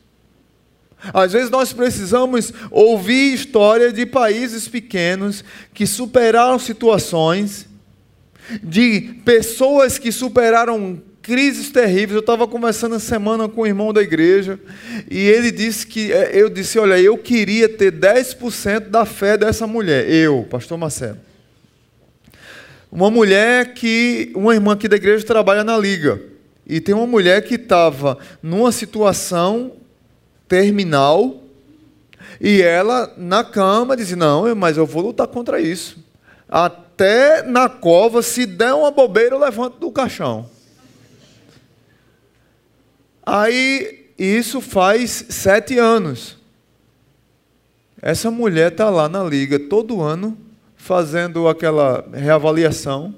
[1.12, 7.66] Às vezes nós precisamos ouvir histórias de países pequenos que superaram situações,
[8.62, 12.12] de pessoas que superaram crises terríveis.
[12.12, 14.60] Eu estava conversando essa semana com um irmão da igreja
[15.10, 19.66] e ele disse que é, eu disse, olha, eu queria ter 10% da fé dessa
[19.66, 20.08] mulher.
[20.08, 21.18] Eu, pastor Marcelo.
[22.92, 26.20] Uma mulher que uma irmã aqui da igreja trabalha na liga.
[26.66, 29.72] E tem uma mulher que estava numa situação
[30.46, 31.42] terminal
[32.40, 35.98] e ela na cama disse: "Não, mas eu vou lutar contra isso.
[36.94, 40.48] Até na cova, se der uma bobeira, eu levanto do caixão."
[43.26, 46.38] Aí isso faz sete anos.
[48.00, 50.38] Essa mulher está lá na liga todo ano
[50.76, 53.14] fazendo aquela reavaliação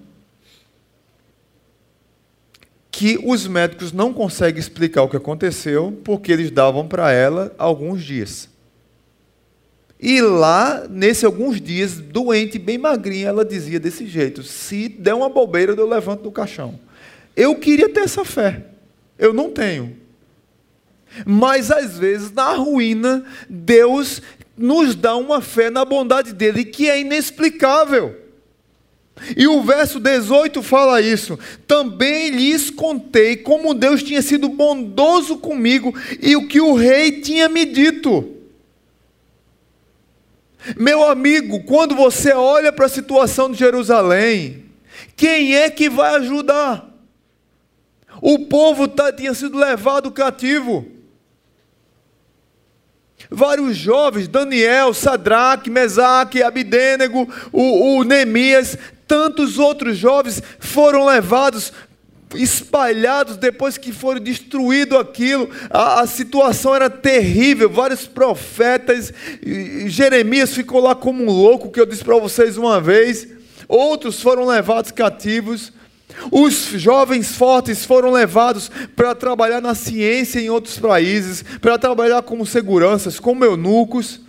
[2.91, 8.03] que os médicos não conseguem explicar o que aconteceu porque eles davam para ela alguns
[8.03, 8.49] dias.
[10.00, 15.28] E lá, nesse alguns dias, doente, bem magrinha, ela dizia desse jeito: se der uma
[15.28, 16.78] bobeira, eu levanto do caixão.
[17.35, 18.64] Eu queria ter essa fé.
[19.18, 19.96] Eu não tenho.
[21.24, 24.20] Mas às vezes, na ruína, Deus
[24.56, 28.16] nos dá uma fé na bondade dele que é inexplicável.
[29.35, 31.38] E o verso 18 fala isso.
[31.66, 37.48] Também lhes contei como Deus tinha sido bondoso comigo e o que o rei tinha
[37.48, 38.36] me dito.
[40.76, 44.64] Meu amigo, quando você olha para a situação de Jerusalém,
[45.14, 46.88] quem é que vai ajudar?
[48.20, 50.87] O povo tá, tinha sido levado cativo.
[53.31, 61.72] Vários jovens, Daniel, Sadraque, Mesaque, Abidênego, o, o Neemias, tantos outros jovens foram levados,
[62.37, 65.49] espalhados depois que foram destruído aquilo.
[65.70, 67.68] A, a situação era terrível.
[67.68, 69.12] Vários profetas,
[69.87, 73.27] Jeremias ficou lá como um louco, que eu disse para vocês uma vez.
[73.68, 75.72] Outros foram levados cativos.
[76.31, 82.46] Os jovens fortes foram levados para trabalhar na ciência em outros países, para trabalhar como
[82.46, 84.20] seguranças, como eunucos,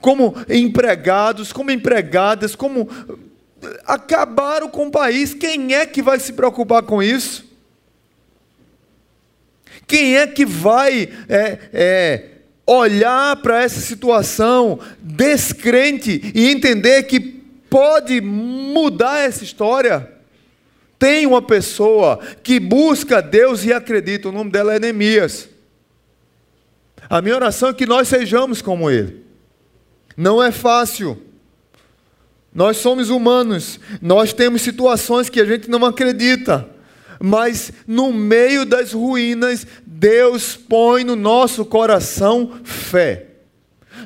[0.00, 2.88] como empregados, como empregadas, como
[3.86, 5.34] acabaram com o país.
[5.34, 7.46] Quem é que vai se preocupar com isso?
[9.86, 12.24] Quem é que vai é, é,
[12.66, 20.12] olhar para essa situação descrente e entender que pode mudar essa história?
[20.98, 25.48] Tem uma pessoa que busca Deus e acredita, o nome dela é Neemias.
[27.08, 29.24] A minha oração é que nós sejamos como ele.
[30.16, 31.22] Não é fácil.
[32.54, 36.68] Nós somos humanos, nós temos situações que a gente não acredita,
[37.20, 43.26] mas no meio das ruínas, Deus põe no nosso coração fé.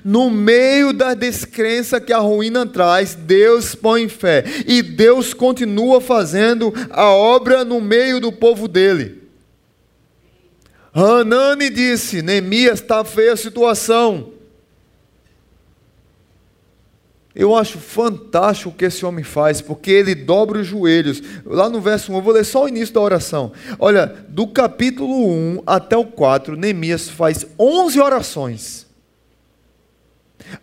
[0.04, 4.44] No meio da descrença que a ruína traz, Deus põe fé.
[4.66, 9.22] E Deus continua fazendo a obra no meio do povo dele.
[10.94, 14.32] Hanani disse: Neemias está feia a situação.
[17.34, 21.22] Eu acho fantástico o que esse homem faz, porque ele dobra os joelhos.
[21.46, 23.52] Lá no verso 1, eu vou ler só o início da oração.
[23.78, 28.86] Olha, do capítulo 1 até o 4, Neemias faz 11 orações.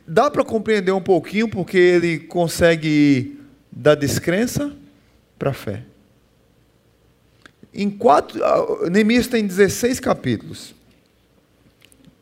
[0.08, 3.40] Dá para compreender um pouquinho porque ele consegue ir
[3.72, 4.72] da descrença
[5.40, 5.84] para a fé.
[7.74, 10.76] Em quatro, ah, Neemias tem 16 capítulos.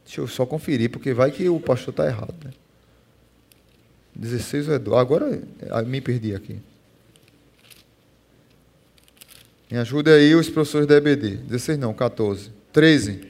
[0.06, 2.36] Deixa eu só conferir, porque vai que o pastor está errado.
[2.46, 2.52] Né?
[4.18, 5.00] 16 é 12.
[5.00, 6.58] Agora ah, me perdi aqui.
[9.70, 11.38] Me ajuda aí os professores da EBD.
[11.38, 12.52] 16 não, 14.
[12.74, 13.22] 13.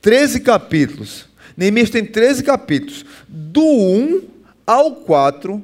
[0.00, 1.26] 13 capítulos.
[1.56, 3.04] Neemias tem 13 capítulos.
[3.26, 4.22] Do 1
[4.66, 5.62] ao 4,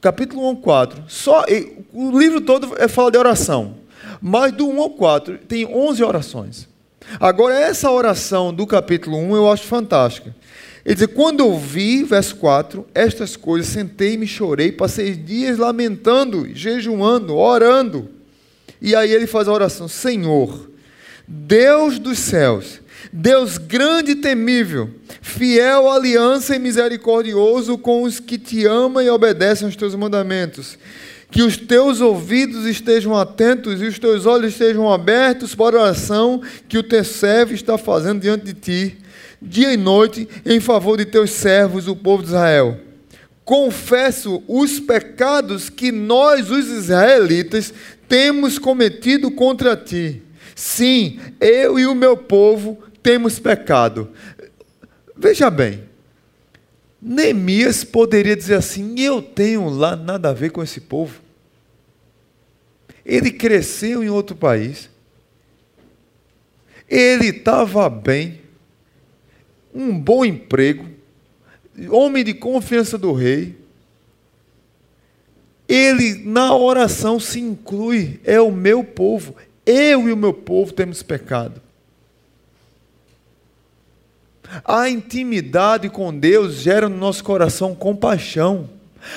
[0.00, 1.44] capítulo 1 ao 4, só,
[1.92, 3.76] o livro todo é fala de oração.
[4.22, 6.68] Mas do 1 ao 4 tem 11 orações.
[7.20, 10.34] Agora, essa oração do capítulo 1 eu acho fantástica.
[10.88, 17.36] Ele diz: Quando eu vi, verso 4, estas coisas, sentei-me chorei, passei dias lamentando, jejuando,
[17.36, 18.08] orando.
[18.80, 20.70] E aí ele faz a oração: Senhor,
[21.26, 22.80] Deus dos céus,
[23.12, 24.88] Deus grande e temível,
[25.20, 30.78] fiel aliança e misericordioso com os que te amam e obedecem aos teus mandamentos.
[31.30, 36.40] Que os teus ouvidos estejam atentos e os teus olhos estejam abertos para a oração
[36.66, 38.98] que o teu servo está fazendo diante de ti,
[39.40, 42.80] dia e noite, em favor de teus servos, o povo de Israel.
[43.44, 47.72] Confesso os pecados que nós, os israelitas,
[48.08, 50.22] temos cometido contra ti
[50.58, 54.10] Sim, eu e o meu povo temos pecado.
[55.16, 55.84] Veja bem,
[57.00, 61.20] Neemias poderia dizer assim: eu tenho lá nada a ver com esse povo.
[63.06, 64.90] Ele cresceu em outro país,
[66.88, 68.40] ele estava bem,
[69.74, 70.86] um bom emprego,
[71.90, 73.56] homem de confiança do rei.
[75.68, 81.02] Ele, na oração, se inclui, é o meu povo, eu e o meu povo temos
[81.02, 81.60] pecado.
[84.64, 88.70] A intimidade com Deus gera no nosso coração compaixão.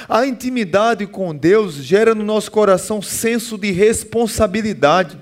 [0.08, 5.18] A intimidade com Deus gera no nosso coração senso de responsabilidade.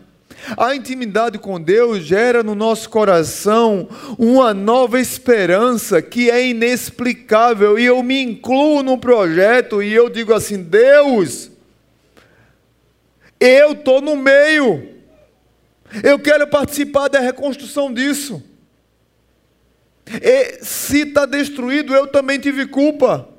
[0.58, 3.88] A intimidade com Deus gera no nosso coração
[4.18, 7.78] uma nova esperança que é inexplicável.
[7.78, 11.52] E eu me incluo no projeto e eu digo assim: Deus,
[13.40, 14.88] eu estou no meio,
[16.04, 18.44] eu quero participar da reconstrução disso.
[20.22, 23.30] E se está destruído, eu também tive culpa.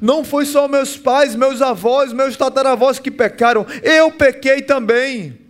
[0.00, 5.45] Não foi só meus pais, meus avós, meus tataravós que pecaram, eu pequei também.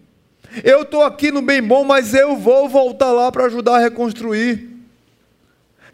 [0.65, 4.69] Eu estou aqui no bem bom, mas eu vou voltar lá para ajudar a reconstruir.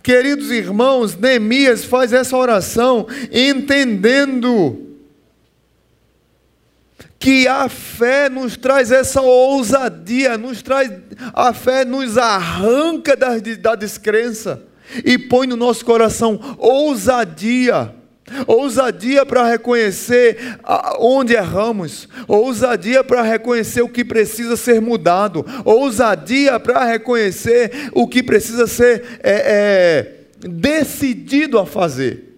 [0.03, 4.93] Queridos irmãos, Neemias faz essa oração entendendo
[7.23, 10.91] que a fé nos traz essa ousadia, nos traz
[11.33, 14.61] a fé nos arranca da, da descrença
[15.05, 17.95] e põe no nosso coração ousadia.
[18.47, 20.39] Ousadia para reconhecer
[20.99, 28.23] onde erramos, ousadia para reconhecer o que precisa ser mudado, ousadia para reconhecer o que
[28.23, 32.33] precisa ser é, é, decidido a fazer.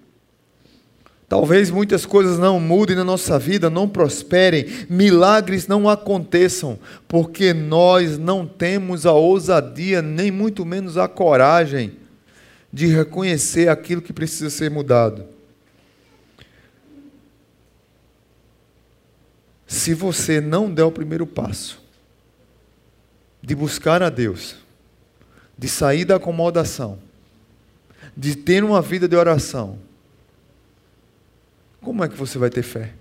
[1.29, 6.79] Talvez muitas coisas não mudem na nossa vida, não prosperem, milagres não aconteçam,
[7.09, 11.93] porque nós não temos a ousadia, nem muito menos a coragem
[12.73, 15.34] de reconhecer aquilo que precisa ser mudado.
[19.75, 21.83] Se você não der o primeiro passo
[23.43, 24.55] de buscar a Deus,
[25.59, 27.01] de sair da acomodação,
[28.17, 29.81] de ter uma vida de oração,
[31.81, 32.95] como é que você vai ter fé?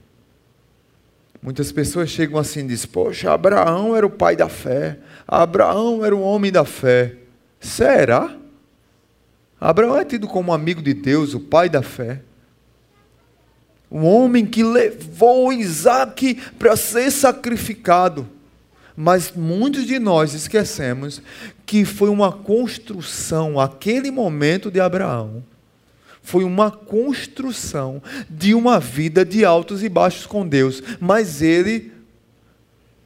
[1.44, 4.98] Muitas pessoas chegam assim e dizem: Poxa, Abraão era o pai da fé,
[5.28, 7.18] Abraão era o homem da fé.
[7.60, 8.36] Será?
[9.62, 12.24] Abraão é tido como amigo de Deus, o pai da fé.
[13.94, 18.28] Um homem que levou Isaac para ser sacrificado.
[18.96, 21.22] Mas muitos de nós esquecemos
[21.66, 25.44] que foi uma construção, aquele momento de Abraão,
[26.24, 31.92] foi uma construção de uma vida de altos e baixos com Deus, mas ele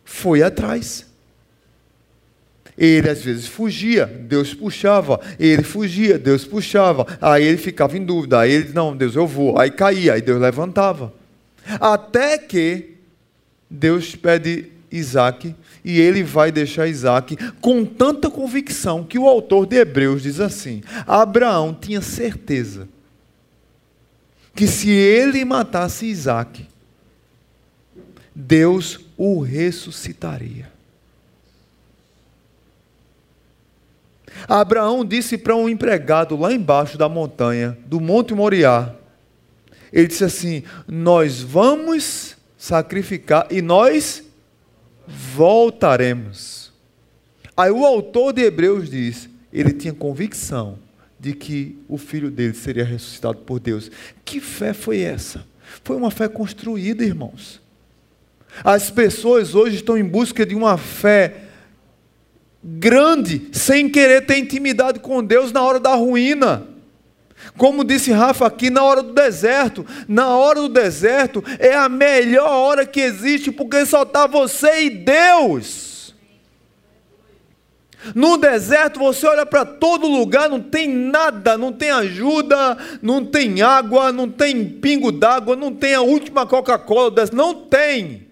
[0.05, 1.05] foi atrás.
[2.78, 8.39] Ele às vezes fugia, Deus puxava, ele fugia, Deus puxava, aí ele ficava em dúvida,
[8.39, 11.11] aí ele, não, Deus, eu vou, aí caía, aí Deus levantava.
[11.80, 12.97] Até que
[13.69, 19.78] Deus pede Isaac e ele vai deixar Isaac com tanta convicção que o autor de
[19.78, 22.88] Hebreus diz assim: Abraão tinha certeza
[24.55, 26.67] que se ele matasse Isaac,
[28.34, 30.76] Deus o ressuscitaria.
[34.47, 38.93] Abraão disse para um empregado lá embaixo da montanha, do Monte Moriá,
[39.91, 44.23] ele disse assim: Nós vamos sacrificar e nós
[45.07, 46.71] voltaremos.
[47.55, 50.78] Aí o autor de Hebreus diz: ele tinha convicção
[51.19, 53.89] de que o filho dele seria ressuscitado por Deus.
[54.23, 55.45] Que fé foi essa?
[55.84, 57.61] Foi uma fé construída, irmãos.
[58.63, 61.47] As pessoas hoje estão em busca de uma fé
[62.68, 66.68] grande, sem querer ter intimidade com Deus na hora da ruína.
[67.57, 69.86] Como disse Rafa aqui, na hora do deserto.
[70.07, 74.89] Na hora do deserto é a melhor hora que existe, porque só está você e
[74.89, 76.13] Deus.
[78.13, 83.61] No deserto você olha para todo lugar, não tem nada, não tem ajuda, não tem
[83.61, 88.28] água, não tem pingo d'água, não tem a última Coca-Cola, não tem.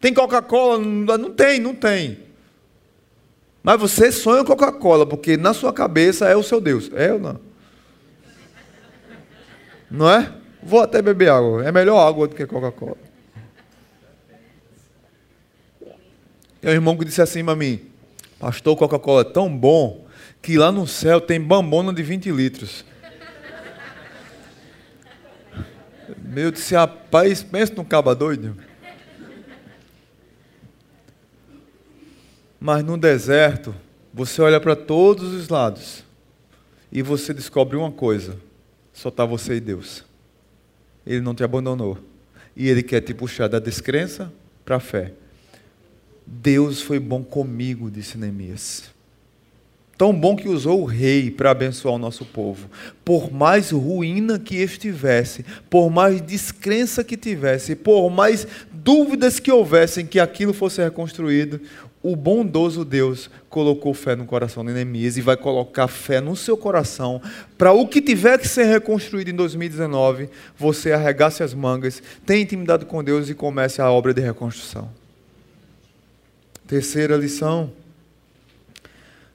[0.00, 0.78] Tem Coca-Cola?
[0.78, 2.25] Não tem, não tem.
[3.66, 6.88] Mas você sonha com Coca-Cola, porque na sua cabeça é o seu Deus.
[6.94, 7.40] É ou não?
[9.90, 10.32] Não é?
[10.62, 11.66] Vou até beber água.
[11.66, 12.96] É melhor água do que Coca-Cola.
[16.60, 17.90] Tem um irmão que disse assim para mim:
[18.38, 20.06] Pastor, Coca-Cola é tão bom
[20.40, 22.84] que lá no céu tem bambona de 20 litros.
[26.22, 28.56] Meu, disse, rapaz, pensa num caba doido.
[32.66, 33.72] Mas no deserto,
[34.12, 36.02] você olha para todos os lados
[36.90, 38.36] e você descobre uma coisa:
[38.92, 40.04] só está você e Deus.
[41.06, 41.96] Ele não te abandonou.
[42.56, 44.32] E Ele quer te puxar da descrença
[44.64, 45.12] para a fé.
[46.26, 48.90] Deus foi bom comigo, disse Neemias.
[49.96, 52.68] Tão bom que usou o rei para abençoar o nosso povo.
[53.02, 60.04] Por mais ruína que estivesse, por mais descrença que tivesse, por mais dúvidas que houvessem
[60.04, 61.60] que aquilo fosse reconstruído,
[62.08, 66.56] o bondoso Deus colocou fé no coração de Neemias e vai colocar fé no seu
[66.56, 67.20] coração
[67.58, 72.84] para o que tiver que ser reconstruído em 2019, você arregace as mangas, tenha intimidade
[72.84, 74.88] com Deus e comece a obra de reconstrução.
[76.68, 77.72] Terceira lição.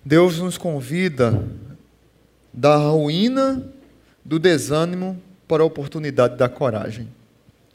[0.05, 1.45] Deus nos convida
[2.53, 3.69] da ruína,
[4.23, 7.09] do desânimo para a oportunidade da coragem.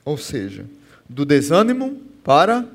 [0.06, 0.64] Ou seja,
[1.06, 2.66] do desânimo para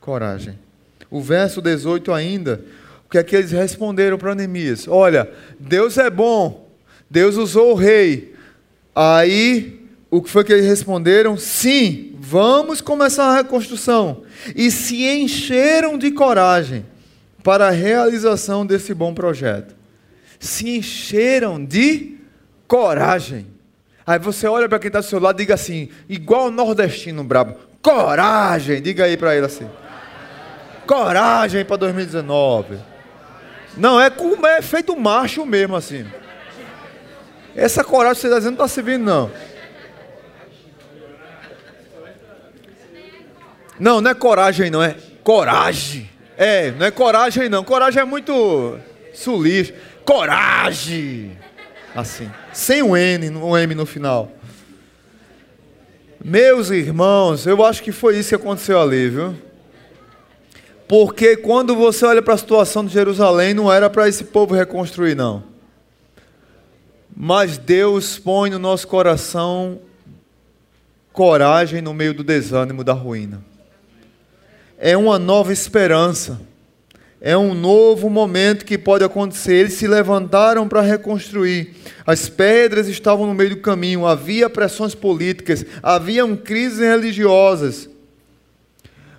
[0.00, 0.65] coragem.
[1.10, 2.60] O verso 18 ainda,
[3.06, 4.86] o que é que eles responderam para Neemias?
[4.88, 6.68] Olha, Deus é bom,
[7.10, 8.34] Deus usou o rei.
[8.94, 9.80] Aí,
[10.10, 11.36] o que foi que eles responderam?
[11.36, 14.22] Sim, vamos começar a reconstrução.
[14.54, 16.84] E se encheram de coragem
[17.42, 19.74] para a realização desse bom projeto.
[20.40, 22.16] Se encheram de
[22.66, 23.46] coragem.
[24.06, 27.22] Aí você olha para quem está do seu lado e diga assim, igual o nordestino
[27.24, 29.66] brabo, coragem, diga aí para ele assim.
[30.86, 32.78] Coragem para 2019.
[33.76, 34.10] Não, é,
[34.56, 36.06] é feito macho mesmo assim.
[37.54, 39.30] Essa coragem que você está dizendo não está servindo, não.
[43.78, 46.08] Não, não é coragem, não, é coragem.
[46.36, 47.64] É, não é coragem não.
[47.64, 48.78] Coragem é muito
[49.12, 49.74] sulista.
[50.04, 51.36] Coragem!
[51.94, 52.30] Assim.
[52.52, 54.30] Sem o N, um M no final.
[56.22, 59.34] Meus irmãos, eu acho que foi isso que aconteceu ali, viu?
[60.88, 65.14] Porque quando você olha para a situação de Jerusalém, não era para esse povo reconstruir,
[65.14, 65.42] não.
[67.14, 69.80] Mas Deus põe no nosso coração
[71.12, 73.42] coragem no meio do desânimo, da ruína
[74.78, 76.40] é uma nova esperança.
[77.20, 79.54] É um novo momento que pode acontecer.
[79.54, 81.74] Eles se levantaram para reconstruir.
[82.06, 87.88] As pedras estavam no meio do caminho, havia pressões políticas, haviam crises religiosas.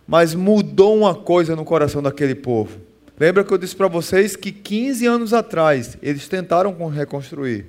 [0.08, 2.80] Mas mudou uma coisa no coração daquele povo.
[3.20, 7.66] Lembra que eu disse para vocês que 15 anos atrás eles tentaram reconstruir,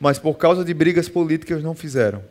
[0.00, 2.22] mas por causa de brigas políticas não fizeram.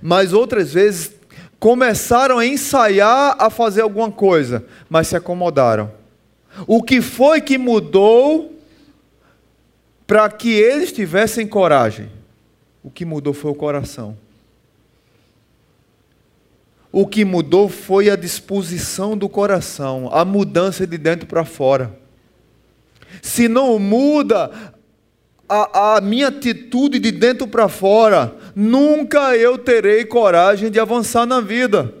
[0.00, 1.12] Mas outras vezes
[1.58, 5.90] começaram a ensaiar a fazer alguma coisa, mas se acomodaram.
[6.66, 8.54] O que foi que mudou
[10.06, 12.10] para que eles tivessem coragem?
[12.82, 14.16] O que mudou foi o coração.
[16.96, 21.98] O que mudou foi a disposição do coração, a mudança de dentro para fora.
[23.20, 24.48] Se não muda
[25.48, 31.40] a, a minha atitude de dentro para fora, nunca eu terei coragem de avançar na
[31.40, 31.92] vida.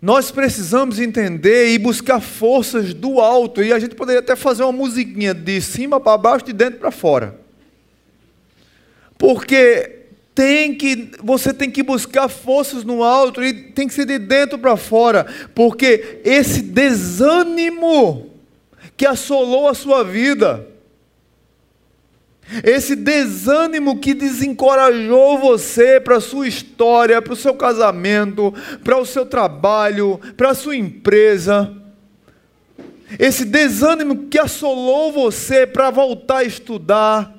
[0.00, 4.72] Nós precisamos entender e buscar forças do alto, e a gente poderia até fazer uma
[4.72, 7.44] musiquinha de cima para baixo, de dentro para fora.
[9.18, 9.96] Porque
[10.36, 14.58] tem que, você tem que buscar forças no alto e tem que ser de dentro
[14.58, 18.30] para fora, porque esse desânimo
[18.98, 20.66] que assolou a sua vida,
[22.62, 28.52] esse desânimo que desencorajou você para a sua história, para o seu casamento,
[28.84, 31.74] para o seu trabalho, para a sua empresa,
[33.18, 37.35] esse desânimo que assolou você para voltar a estudar,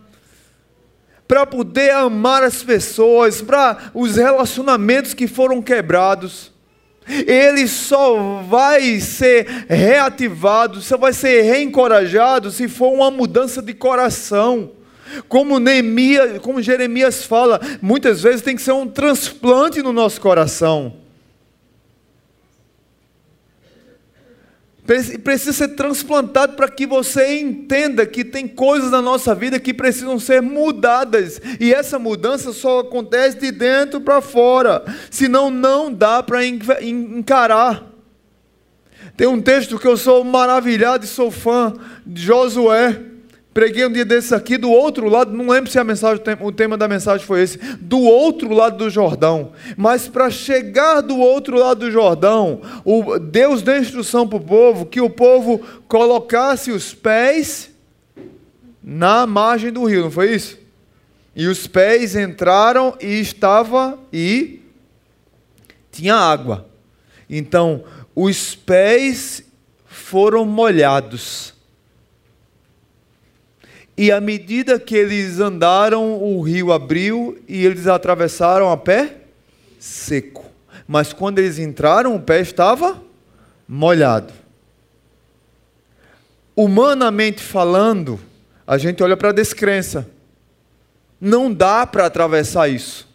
[1.27, 6.51] para poder amar as pessoas, para os relacionamentos que foram quebrados.
[7.07, 14.71] Ele só vai ser reativado, só vai ser reencorajado se for uma mudança de coração.
[15.29, 21.06] Como Neemias, como Jeremias fala, muitas vezes tem que ser um transplante no nosso coração.
[25.23, 30.17] Precisa ser transplantado para que você entenda que tem coisas na nossa vida que precisam
[30.17, 31.41] ser mudadas.
[31.59, 34.85] E essa mudança só acontece de dentro para fora.
[35.11, 37.85] Senão, não dá para encarar.
[39.17, 41.73] Tem um texto que eu sou maravilhado e sou fã
[42.05, 43.16] de Josué.
[43.57, 46.77] Preguei um dia desses aqui do outro lado, não lembro se a mensagem, o tema
[46.77, 49.51] da mensagem foi esse, do outro lado do Jordão.
[49.75, 54.85] Mas para chegar do outro lado do Jordão, o Deus deu instrução para o povo
[54.85, 57.71] que o povo colocasse os pés
[58.83, 60.55] na margem do rio, não foi isso?
[61.35, 64.61] E os pés entraram e estava e
[65.91, 66.67] tinha água.
[67.27, 67.83] Então,
[68.15, 69.41] os pés
[69.83, 71.56] foram molhados.
[73.97, 79.15] E à medida que eles andaram, o rio abriu e eles atravessaram a pé
[79.79, 80.45] seco.
[80.87, 83.01] Mas quando eles entraram, o pé estava
[83.67, 84.31] molhado.
[86.55, 88.19] Humanamente falando,
[88.65, 90.07] a gente olha para a descrença.
[91.19, 93.07] Não dá para atravessar isso.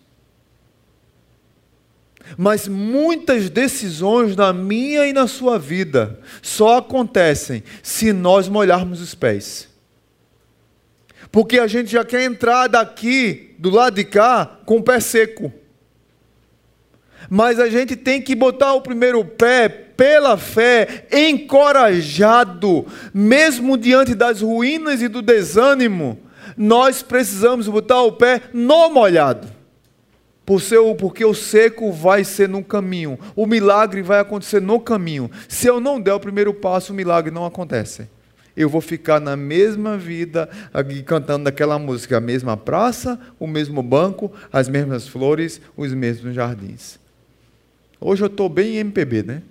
[2.36, 9.14] Mas muitas decisões na minha e na sua vida só acontecem se nós molharmos os
[9.14, 9.71] pés.
[11.32, 15.50] Porque a gente já quer entrar daqui, do lado de cá, com o pé seco.
[17.30, 24.42] Mas a gente tem que botar o primeiro pé pela fé, encorajado, mesmo diante das
[24.42, 26.18] ruínas e do desânimo,
[26.56, 29.48] nós precisamos botar o pé no molhado.
[30.44, 35.30] Por ser, porque o seco vai ser no caminho, o milagre vai acontecer no caminho.
[35.48, 38.08] Se eu não der o primeiro passo, o milagre não acontece.
[38.56, 43.82] Eu vou ficar na mesma vida, aqui cantando aquela música, a mesma praça, o mesmo
[43.82, 46.98] banco, as mesmas flores, os mesmos jardins.
[47.98, 49.42] Hoje eu estou bem MPB, né?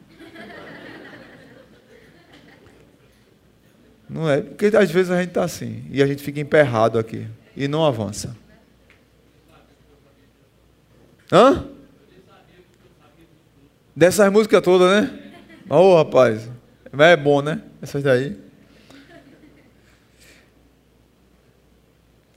[4.07, 4.41] Não é?
[4.41, 7.25] Porque às vezes a gente está assim, e a gente fica emperrado aqui,
[7.55, 8.35] e não avança.
[11.31, 11.65] Hã?
[13.95, 15.19] Dessas músicas todas, né?
[15.69, 16.49] Ô oh, rapaz,
[16.91, 17.61] é bom, né?
[17.81, 18.50] Essas daí.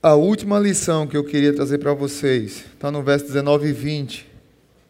[0.04, 4.30] A última lição que eu queria trazer para vocês está no verso 19 e 20,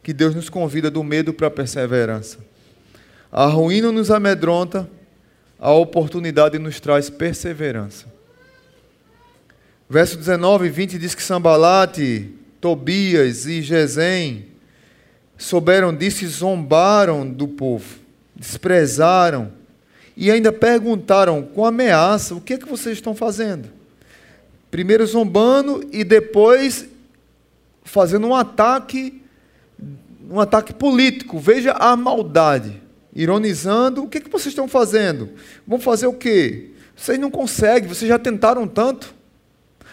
[0.02, 2.38] que Deus nos convida do medo para a perseverança.
[3.30, 4.90] A ruína nos amedronta,
[5.56, 8.06] a oportunidade nos traz perseverança.
[9.88, 14.46] Verso 19 e 20 diz que Sambalate, Tobias e Gesem
[15.38, 18.00] souberam disso e zombaram do povo,
[18.34, 19.52] desprezaram
[20.16, 23.73] e ainda perguntaram com ameaça: o que é que vocês estão fazendo?
[24.74, 26.88] Primeiro zombando e depois
[27.84, 29.22] fazendo um ataque,
[30.28, 31.38] um ataque político.
[31.38, 32.82] Veja a maldade.
[33.14, 35.30] Ironizando, o que, que vocês estão fazendo?
[35.64, 36.72] Vão fazer o quê?
[36.96, 39.14] Vocês não conseguem, vocês já tentaram tanto.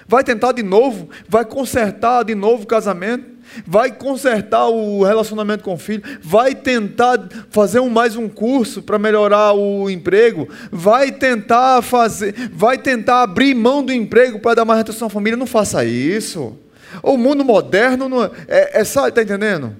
[0.07, 3.30] Vai tentar de novo, vai consertar de novo o casamento,
[3.65, 8.99] vai consertar o relacionamento com o filho, vai tentar fazer um, mais um curso para
[8.99, 14.79] melhorar o emprego, vai tentar fazer, vai tentar abrir mão do emprego para dar mais
[14.79, 15.37] atenção à família.
[15.37, 16.57] Não faça isso.
[17.01, 19.75] O mundo moderno não é, é, é está entendendo?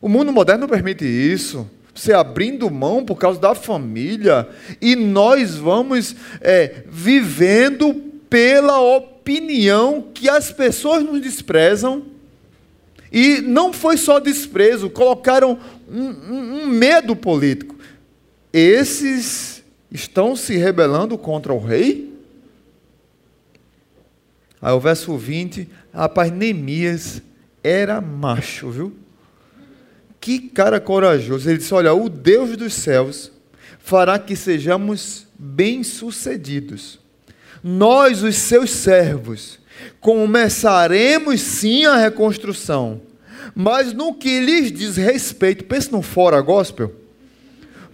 [0.00, 1.68] O mundo moderno não permite isso.
[1.94, 4.46] Você abrindo mão por causa da família,
[4.82, 7.94] e nós vamos é, vivendo
[8.28, 12.02] pela opinião que as pessoas nos desprezam.
[13.10, 17.76] E não foi só desprezo, colocaram um, um, um medo político.
[18.52, 22.12] Esses estão se rebelando contra o rei?
[24.60, 27.22] Aí o verso 20, rapaz, Neemias
[27.62, 28.96] era macho, viu?
[30.20, 31.48] Que cara corajoso.
[31.48, 33.30] Ele disse: Olha, o Deus dos céus
[33.78, 36.98] fará que sejamos bem-sucedidos
[37.68, 39.58] nós, os seus servos,
[40.00, 43.00] começaremos sim a reconstrução,
[43.54, 46.92] mas no que lhes diz respeito, pense no fora gospel,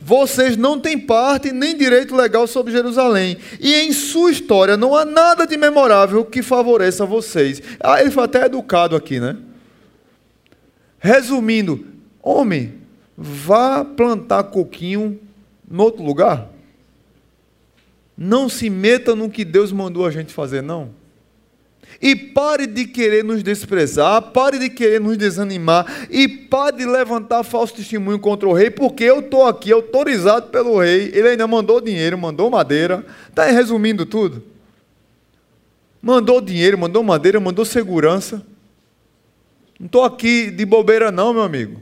[0.05, 3.37] vocês não têm parte nem direito legal sobre Jerusalém.
[3.61, 7.63] E em sua história não há nada de memorável que favoreça vocês.
[7.79, 9.37] Ah, ele foi até educado aqui, né?
[10.99, 11.87] Resumindo,
[12.21, 12.75] homem,
[13.17, 15.21] vá plantar coquinho
[15.71, 16.49] em outro lugar.
[18.19, 20.91] Não se meta no que Deus mandou a gente fazer, não.
[22.03, 27.45] E pare de querer nos desprezar, pare de querer nos desanimar e pare de levantar
[27.45, 31.81] falso testemunho contra o rei, porque eu estou aqui autorizado pelo rei, ele ainda mandou
[31.81, 33.07] dinheiro, mandou madeira.
[33.29, 34.43] Está resumindo tudo?
[36.03, 38.45] Mandou dinheiro, mandou madeira, mandou segurança.
[39.79, 41.81] Não estou aqui de bobeira, não, meu amigo.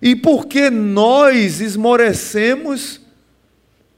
[0.00, 3.00] E porque nós esmorecemos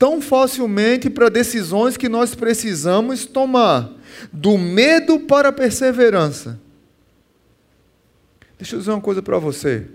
[0.01, 3.93] tão facilmente para decisões que nós precisamos tomar,
[4.33, 6.59] do medo para a perseverança.
[8.59, 9.87] Deixa eu dizer uma coisa para você.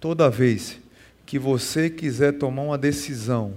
[0.00, 0.80] Toda vez
[1.24, 3.54] que você quiser tomar uma decisão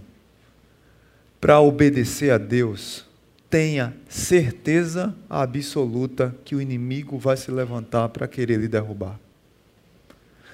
[1.42, 3.04] para obedecer a Deus,
[3.50, 9.20] tenha certeza absoluta que o inimigo vai se levantar para querer lhe derrubar.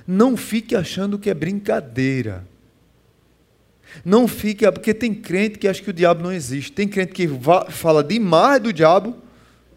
[0.07, 2.52] Não fique achando que é brincadeira.
[4.03, 6.71] Não fique, porque tem crente que acha que o diabo não existe.
[6.71, 7.29] Tem crente que
[7.69, 9.15] fala demais do diabo,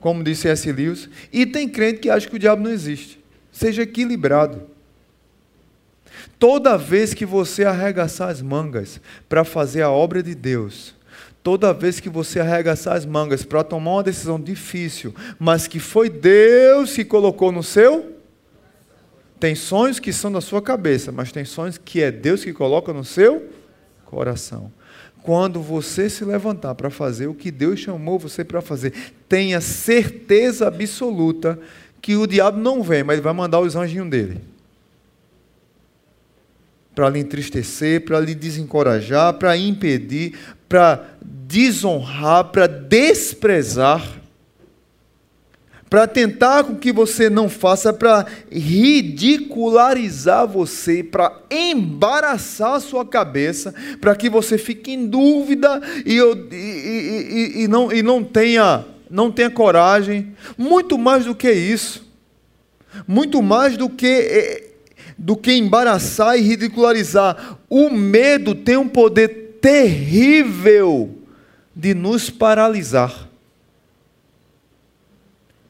[0.01, 0.71] como disse S.
[0.71, 3.21] Lewis, e tem crente que acha que o diabo não existe.
[3.51, 4.63] Seja equilibrado.
[6.39, 10.95] Toda vez que você arregaçar as mangas para fazer a obra de Deus,
[11.43, 16.11] toda vez que você arregaçar as mangas para tomar uma decisão difícil, mas que foi
[16.11, 18.17] Deus que colocou no seu,
[19.39, 22.93] tem sonhos que são da sua cabeça, mas tem sonhos que é Deus que coloca
[22.93, 23.49] no seu
[24.07, 24.73] coração.
[25.23, 28.93] Quando você se levantar para fazer o que Deus chamou você para fazer,
[29.29, 31.59] tenha certeza absoluta
[32.01, 34.41] que o diabo não vem, mas ele vai mandar os anjinhos dele
[36.97, 40.35] para lhe entristecer, para lhe desencorajar, para impedir,
[40.67, 44.03] para desonrar, para desprezar,
[45.89, 53.75] para tentar com que você não faça, para ridicularizar você, para embaraçar a sua cabeça,
[54.01, 59.31] para que você fique em dúvida e, e, e, e, não, e não, tenha, não
[59.31, 60.35] tenha coragem.
[60.59, 62.05] Muito mais do que isso.
[63.07, 64.67] Muito mais do que eh,
[65.19, 67.59] do que embaraçar e ridicularizar.
[67.69, 71.11] O medo tem um poder terrível
[71.75, 73.26] de nos paralisar.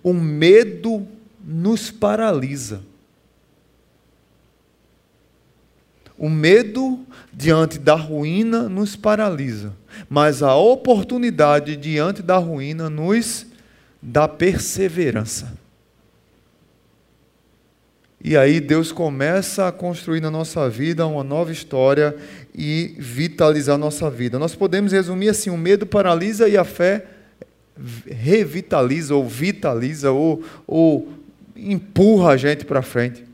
[0.07, 1.05] O medo
[1.45, 2.81] nos paralisa.
[6.17, 9.73] O medo diante da ruína nos paralisa,
[10.09, 13.47] mas a oportunidade diante da ruína nos
[14.01, 15.59] dá perseverança.
[18.23, 22.17] E aí Deus começa a construir na nossa vida uma nova história
[22.55, 24.39] e vitalizar a nossa vida.
[24.39, 27.16] Nós podemos resumir assim: o medo paralisa e a fé
[28.07, 31.09] revitaliza, ou vitaliza, ou, ou
[31.57, 33.25] empurra a gente para frente.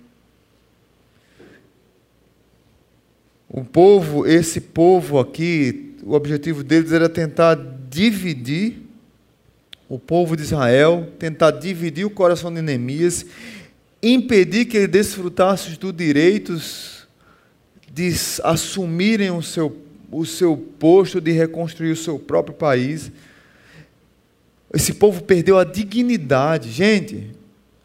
[3.49, 7.55] O povo, esse povo aqui, o objetivo deles era tentar
[7.89, 8.79] dividir
[9.89, 13.27] o povo de Israel, tentar dividir o coração de Neemias
[14.03, 17.07] impedir que ele desfrutasse dos direitos
[17.93, 18.13] de
[18.43, 19.77] assumirem o seu,
[20.11, 23.13] o seu posto, de reconstruir o seu próprio país.
[24.73, 26.71] Esse povo perdeu a dignidade.
[26.71, 27.31] Gente,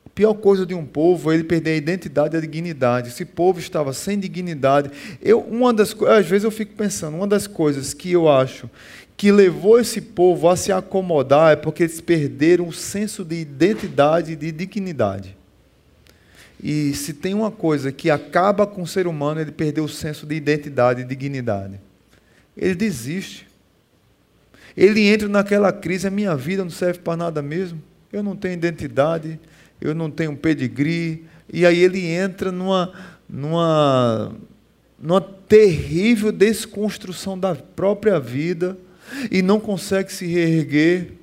[0.05, 3.09] a pior coisa de um povo é ele perder a identidade e a dignidade.
[3.09, 4.89] Esse povo estava sem dignidade.
[5.21, 8.69] Eu, uma das, às vezes eu fico pensando, uma das coisas que eu acho
[9.17, 14.33] que levou esse povo a se acomodar é porque eles perderam o senso de identidade
[14.33, 15.35] e de dignidade.
[16.63, 20.25] E se tem uma coisa que acaba com o ser humano, ele perdeu o senso
[20.27, 21.79] de identidade e dignidade.
[22.55, 23.46] Ele desiste.
[24.77, 27.81] Ele entra naquela crise, a minha vida não serve para nada mesmo.
[28.13, 29.39] Eu não tenho identidade,
[29.81, 31.25] eu não tenho pedigree.
[31.51, 32.93] E aí ele entra numa,
[33.27, 34.35] numa,
[34.99, 38.77] numa terrível desconstrução da própria vida
[39.31, 41.13] e não consegue se reerguer.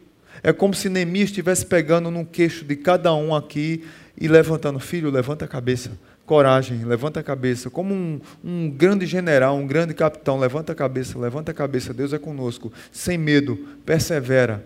[0.43, 3.85] É como se Neemias estivesse pegando no queixo de cada um aqui
[4.21, 5.93] e levantando, filho, levanta a cabeça,
[6.27, 11.19] coragem, levanta a cabeça, como um, um grande general, um grande capitão, levanta a cabeça,
[11.19, 14.65] levanta a cabeça, Deus é conosco, sem medo, persevera.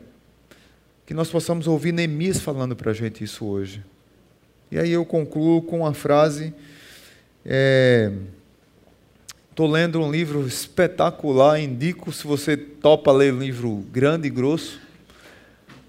[1.05, 3.83] Que nós possamos ouvir Neemias falando para a gente isso hoje.
[4.71, 6.53] E aí eu concluo com uma frase.
[9.51, 14.31] Estou é, lendo um livro espetacular, indico se você topa ler um livro grande e
[14.31, 14.79] grosso.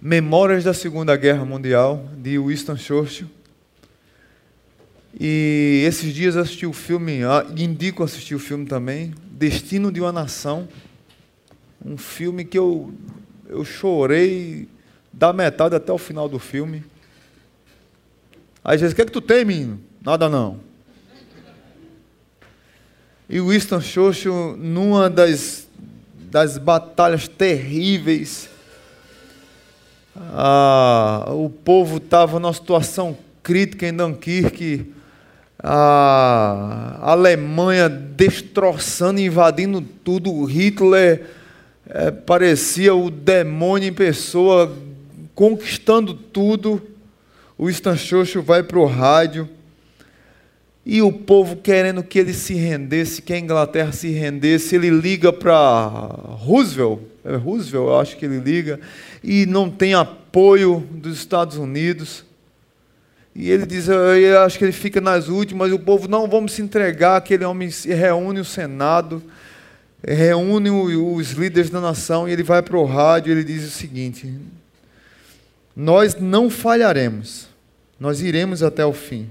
[0.01, 3.27] Memórias da Segunda Guerra Mundial, de Winston Churchill.
[5.17, 7.21] E esses dias assisti o filme,
[7.57, 10.67] indico assistir o filme também, Destino de uma Nação.
[11.83, 12.93] Um filme que eu,
[13.47, 14.67] eu chorei
[15.11, 16.83] da metade até o final do filme.
[18.63, 19.79] Aí Jesus, o que é que tu tem, menino?
[20.01, 20.59] Nada não.
[23.29, 25.67] E Winston Churchill, numa das,
[26.31, 28.49] das batalhas terríveis,
[30.15, 34.93] ah, o povo estava numa situação crítica em Dunkirk,
[35.61, 41.25] a Alemanha destroçando, invadindo tudo, Hitler
[41.87, 44.75] é, parecia o demônio em pessoa,
[45.35, 46.81] conquistando tudo.
[47.57, 49.49] O Stan Churchill vai para o rádio
[50.85, 55.31] e o povo querendo que ele se rendesse, que a Inglaterra se rendesse, ele liga
[55.31, 55.87] para
[56.39, 58.79] Roosevelt, é Roosevelt, eu acho que ele liga,
[59.23, 62.23] e não tem apoio dos Estados Unidos.
[63.35, 66.61] E ele diz, eu acho que ele fica nas últimas, o povo, não, vamos se
[66.61, 67.17] entregar.
[67.17, 69.23] Aquele homem reúne o Senado,
[70.05, 73.69] reúne os líderes da nação, e ele vai para o rádio e ele diz o
[73.69, 74.33] seguinte:
[75.75, 77.47] Nós não falharemos,
[77.99, 79.29] nós iremos até o fim.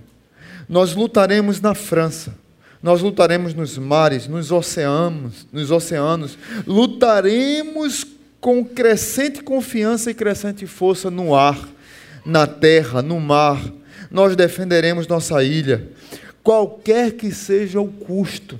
[0.69, 2.35] Nós lutaremos na França,
[2.83, 8.07] nós lutaremos nos mares, nos oceanos, nos oceanos, lutaremos
[8.41, 11.59] com crescente confiança e crescente força no ar,
[12.25, 13.61] na terra, no mar,
[14.11, 15.89] nós defenderemos nossa ilha,
[16.43, 18.59] qualquer que seja o custo.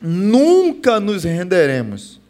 [0.00, 2.20] Nunca nos renderemos.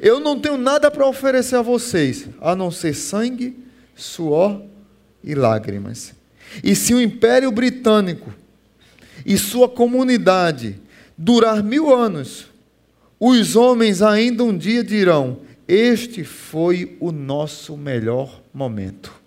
[0.00, 3.56] Eu não tenho nada para oferecer a vocês, a não ser sangue,
[3.96, 4.62] suor
[5.24, 6.14] e lágrimas.
[6.62, 8.32] E se o Império Britânico
[9.24, 10.76] e sua comunidade
[11.16, 12.46] durar mil anos,
[13.18, 19.17] os homens ainda um dia dirão: Este foi o nosso melhor momento.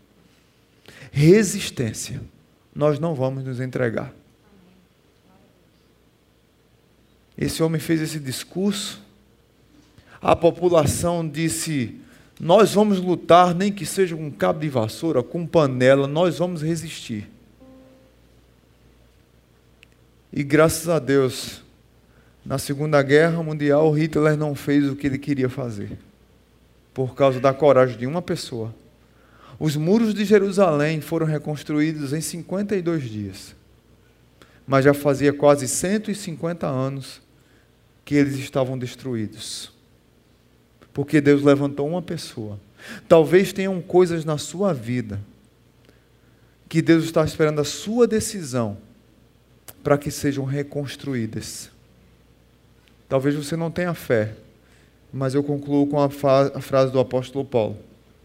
[1.12, 2.22] Resistência.
[2.74, 4.14] Nós não vamos nos entregar.
[7.38, 9.02] Esse homem fez esse discurso.
[10.22, 12.00] A população disse:
[12.40, 17.30] Nós vamos lutar, nem que seja com cabo de vassoura, com panela, nós vamos resistir.
[20.32, 21.62] E graças a Deus,
[22.46, 25.98] na Segunda Guerra Mundial, Hitler não fez o que ele queria fazer,
[26.94, 28.74] por causa da coragem de uma pessoa.
[29.64, 33.56] Os muros de Jerusalém foram reconstruídos em 52 dias,
[34.66, 37.22] mas já fazia quase 150 anos
[38.04, 39.72] que eles estavam destruídos.
[40.92, 42.60] Porque Deus levantou uma pessoa.
[43.08, 45.22] Talvez tenham coisas na sua vida
[46.68, 48.80] que Deus está esperando a sua decisão
[49.84, 51.70] para que sejam reconstruídas.
[53.08, 54.34] Talvez você não tenha fé,
[55.14, 57.78] mas eu concluo com a, a frase do apóstolo Paulo: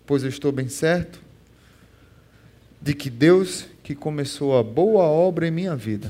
[0.07, 1.26] Pois eu estou bem certo
[2.87, 6.09] de que Deus, que começou a boa obra em minha vida,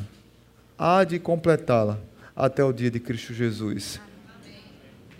[0.79, 1.99] há de completá-la
[2.37, 3.99] até o dia de Cristo Jesus.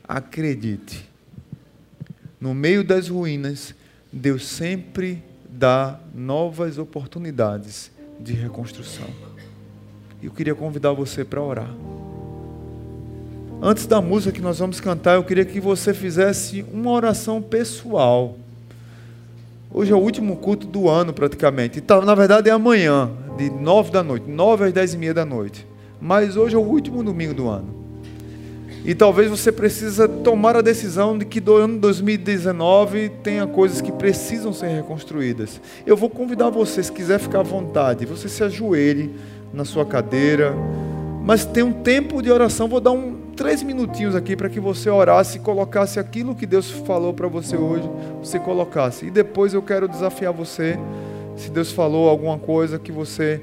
[0.07, 1.09] Acredite,
[2.39, 3.75] no meio das ruínas,
[4.13, 7.91] Deus sempre dá novas oportunidades
[8.21, 9.09] de reconstrução.
[10.23, 11.75] Eu queria convidar você para orar.
[13.63, 18.37] Antes da música que nós vamos cantar, eu queria que você fizesse uma oração pessoal.
[19.73, 21.79] Hoje é o último culto do ano, praticamente.
[21.79, 25.25] Então, na verdade, é amanhã, de nove da noite, nove às dez e meia da
[25.25, 25.67] noite.
[26.01, 27.75] Mas hoje é o último domingo do ano.
[28.85, 33.91] E talvez você precisa tomar a decisão de que do ano 2019 tenha coisas que
[33.91, 35.61] precisam ser reconstruídas.
[35.85, 39.11] Eu vou convidar você, se quiser ficar à vontade, você se ajoelhe
[39.53, 40.55] na sua cadeira,
[41.25, 42.69] mas tem um tempo de oração.
[42.69, 46.71] Vou dar um três minutinhos aqui para que você orasse e colocasse aquilo que Deus
[46.71, 49.07] falou para você hoje, você colocasse.
[49.07, 50.79] E depois eu quero desafiar você,
[51.37, 53.43] se Deus falou alguma coisa que você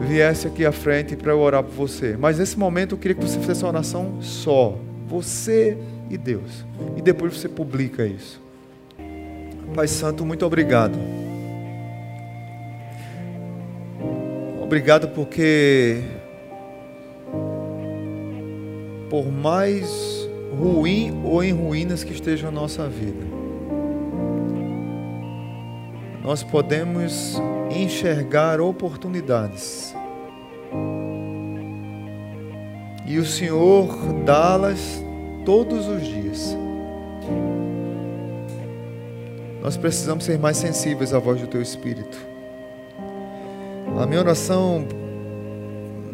[0.00, 2.16] viesse aqui à frente para eu orar por você.
[2.18, 5.76] Mas nesse momento eu queria que você fizesse uma oração só, você
[6.08, 6.64] e Deus.
[6.96, 8.40] E depois você publica isso.
[9.74, 10.96] Pai Santo, muito obrigado.
[14.62, 16.02] Obrigado porque,
[19.08, 20.28] por mais
[20.58, 23.24] ruim ou em ruínas que esteja a nossa vida,
[26.22, 27.40] nós podemos
[27.70, 29.94] enxergar oportunidades.
[33.06, 33.88] E o Senhor
[34.24, 35.00] dá-las
[35.44, 36.56] todos os dias.
[39.62, 42.18] Nós precisamos ser mais sensíveis à voz do Teu Espírito.
[44.00, 44.86] A minha oração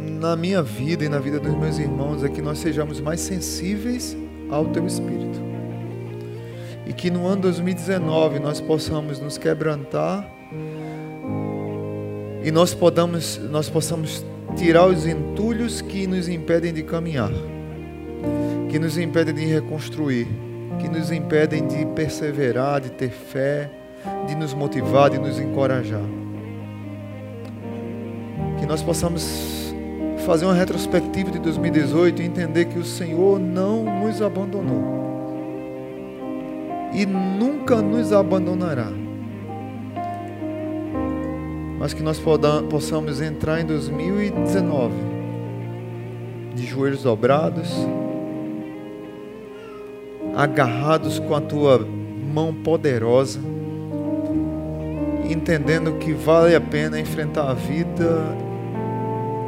[0.02, 4.16] na minha vida e na vida dos meus irmãos é que nós sejamos mais sensíveis
[4.50, 5.40] ao Teu Espírito.
[6.86, 10.28] E que no ano 2019 nós possamos nos quebrantar
[12.44, 14.24] e nós, podamos, nós possamos
[14.56, 17.30] tirar os entulhos que nos impedem de caminhar,
[18.68, 20.26] que nos impedem de reconstruir,
[20.80, 23.70] que nos impedem de perseverar, de ter fé,
[24.26, 26.02] de nos motivar, de nos encorajar
[28.62, 29.61] que nós possamos
[30.22, 35.02] fazer uma retrospectiva de 2018 e entender que o Senhor não nos abandonou
[36.92, 38.88] e nunca nos abandonará.
[41.78, 42.20] Mas que nós
[42.70, 44.94] possamos entrar em 2019
[46.54, 47.70] de joelhos dobrados,
[50.36, 51.84] agarrados com a tua
[52.32, 53.40] mão poderosa,
[55.28, 58.51] entendendo que vale a pena enfrentar a vida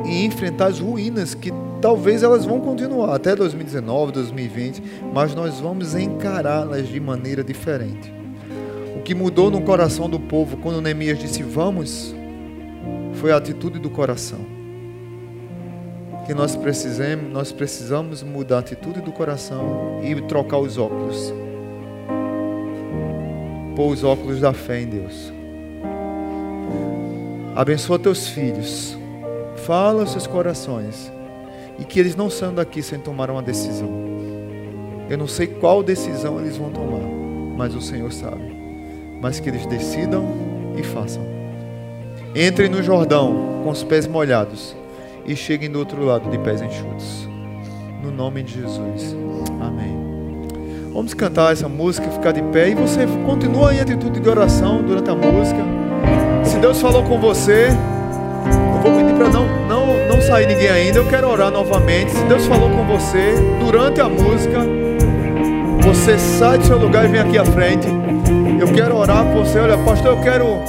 [0.05, 1.51] e enfrentar as ruínas que
[1.81, 4.83] talvez elas vão continuar até 2019, 2020,
[5.13, 8.13] mas nós vamos encará-las de maneira diferente.
[8.97, 12.15] O que mudou no coração do povo quando Neemias disse vamos
[13.15, 14.41] foi a atitude do coração.
[16.27, 21.33] Que nós precisamos, nós precisamos mudar a atitude do coração e trocar os óculos.
[23.77, 25.33] Pôr os óculos da fé em Deus.
[27.55, 28.97] Abençoa teus filhos
[29.67, 31.11] Fala aos seus corações.
[31.79, 33.89] E que eles não saiam daqui sem tomar uma decisão.
[35.09, 37.03] Eu não sei qual decisão eles vão tomar,
[37.57, 38.55] mas o Senhor sabe.
[39.21, 40.25] Mas que eles decidam
[40.77, 41.23] e façam.
[42.35, 44.77] entrem no Jordão com os pés molhados
[45.25, 47.29] e cheguem do outro lado de pés enxutos.
[48.03, 49.17] No nome de Jesus.
[49.61, 49.95] Amém.
[50.93, 55.11] Vamos cantar essa música, ficar de pé e você continua em atitude de oração durante
[55.11, 55.61] a música.
[56.45, 57.69] Se Deus falou com você,
[58.85, 60.99] vou pedir para não, não, não sair ninguém ainda.
[60.99, 62.13] Eu quero orar novamente.
[62.13, 64.59] Se Deus falou com você durante a música,
[65.81, 67.89] você sai do seu lugar e vem aqui à frente.
[68.61, 69.59] Eu quero orar por você.
[69.59, 70.61] Olha, pastor, eu quero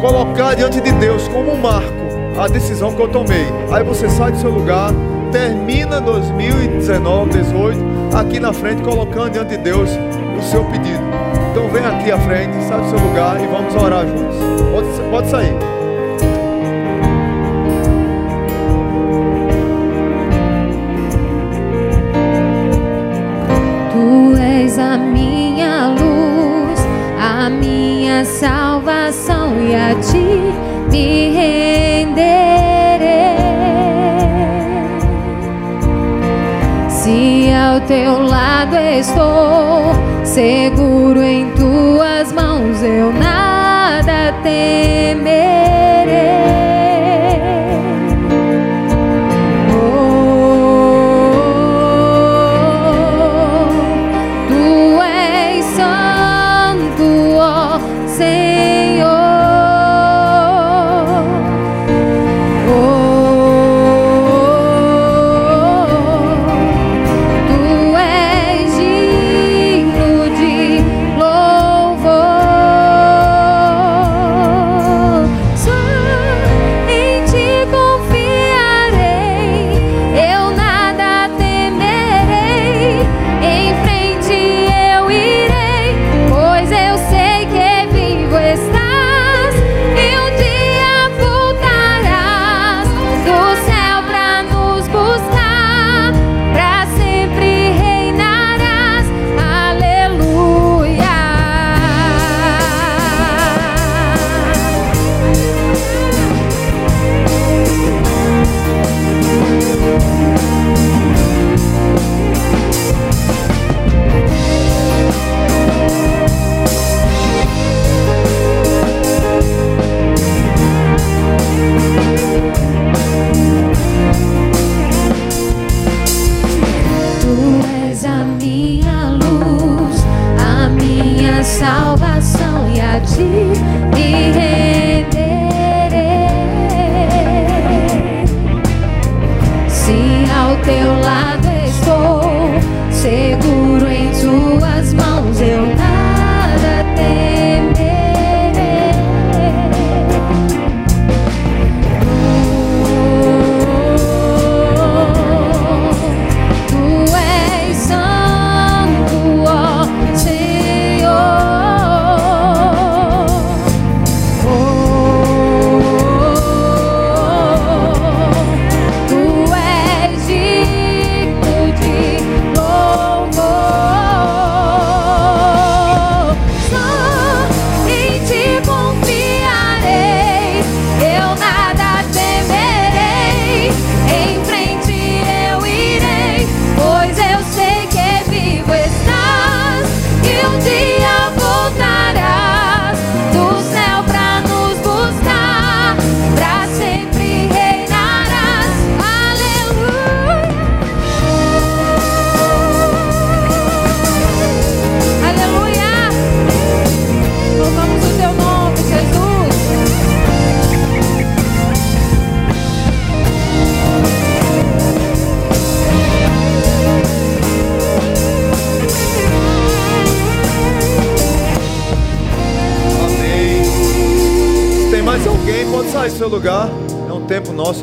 [0.00, 1.94] colocar diante de Deus como um marco
[2.36, 3.46] a decisão que eu tomei.
[3.70, 4.90] Aí você sai do seu lugar,
[5.32, 7.78] termina 2019, 18,
[8.14, 9.88] aqui na frente, colocando diante de Deus
[10.38, 11.02] o seu pedido.
[11.50, 14.36] Então vem aqui à frente, sai do seu lugar e vamos orar juntos.
[14.72, 15.75] Pode, pode sair.
[28.24, 30.54] Salvação e a ti
[30.90, 32.16] me renderei.
[36.88, 39.92] Se ao teu lado estou,
[40.24, 44.85] seguro em tuas mãos, eu nada temerei.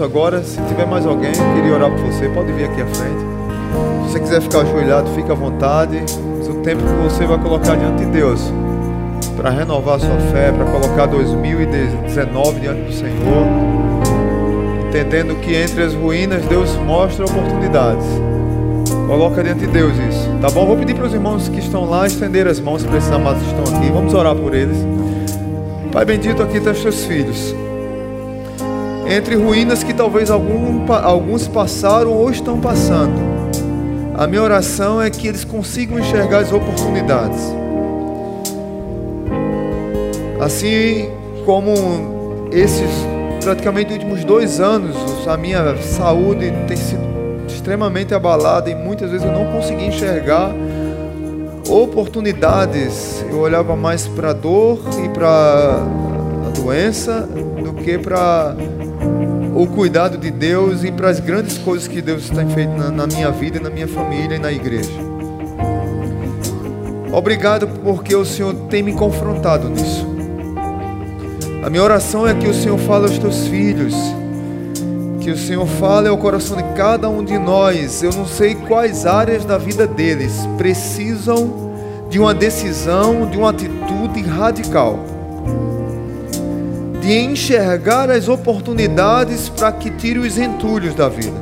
[0.03, 0.43] Agora.
[0.43, 3.19] Se tiver mais alguém, eu queria orar por você, pode vir aqui à frente.
[4.05, 6.03] Se você quiser ficar ajoelhado, fique à vontade.
[6.37, 8.51] Mas o tempo que você vai colocar diante de Deus
[9.35, 13.47] para renovar sua fé, para colocar 2019 diante do Senhor,
[14.87, 18.05] entendendo que entre as ruínas Deus mostra oportunidades.
[19.07, 20.65] Coloca diante de Deus isso, tá bom?
[20.65, 23.49] Vou pedir para os irmãos que estão lá estender as mãos para esses amados que
[23.49, 23.91] estão aqui.
[23.91, 24.77] Vamos orar por eles.
[25.91, 27.62] Pai bendito, aqui estão os teus filhos.
[29.07, 33.33] Entre ruínas que talvez algum, alguns passaram ou estão passando.
[34.15, 37.53] A minha oração é que eles consigam enxergar as oportunidades.
[40.39, 41.09] Assim
[41.45, 42.89] como esses
[43.43, 44.95] praticamente últimos dois anos,
[45.27, 47.03] a minha saúde tem sido
[47.47, 50.51] extremamente abalada e muitas vezes eu não consegui enxergar
[51.69, 53.25] oportunidades.
[53.29, 55.27] Eu olhava mais para a dor e para
[56.47, 58.55] a doença do que para
[59.55, 63.07] o cuidado de Deus e para as grandes coisas que Deus tem feito na, na
[63.07, 64.91] minha vida, na minha família e na igreja.
[67.11, 70.07] Obrigado porque o Senhor tem me confrontado nisso.
[71.63, 73.93] A minha oração é que o Senhor fale aos teus filhos,
[75.21, 78.01] que o Senhor fale ao coração de cada um de nós.
[78.01, 81.71] Eu não sei quais áreas da vida deles precisam
[82.09, 85.12] de uma decisão, de uma atitude radical
[87.03, 91.37] de enxergar as oportunidades para que tire os entulhos da vida,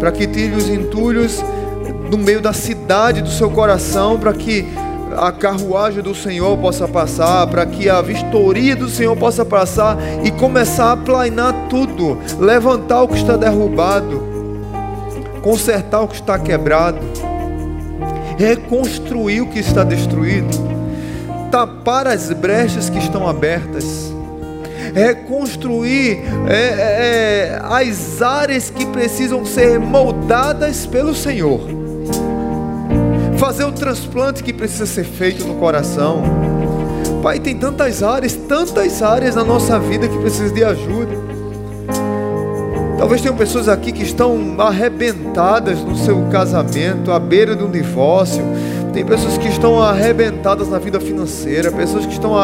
[0.00, 1.44] para que tire os entulhos
[2.10, 4.66] no meio da cidade do seu coração, para que
[5.14, 10.30] a carruagem do Senhor possa passar, para que a vistoria do Senhor possa passar e
[10.30, 14.22] começar a planear tudo, levantar o que está derrubado,
[15.42, 16.98] consertar o que está quebrado,
[18.38, 20.48] reconstruir o que está destruído,
[21.50, 24.11] tapar as brechas que estão abertas
[24.94, 31.60] reconstruir é, é, é, as áreas que precisam ser moldadas pelo Senhor,
[33.38, 36.22] fazer o transplante que precisa ser feito no coração.
[37.22, 41.32] Pai, tem tantas áreas, tantas áreas na nossa vida que precisam de ajuda.
[42.98, 48.44] Talvez tenham pessoas aqui que estão arrebentadas no seu casamento, à beira de um divórcio.
[48.92, 52.34] Tem pessoas que estão arrebentadas na vida financeira, pessoas que estão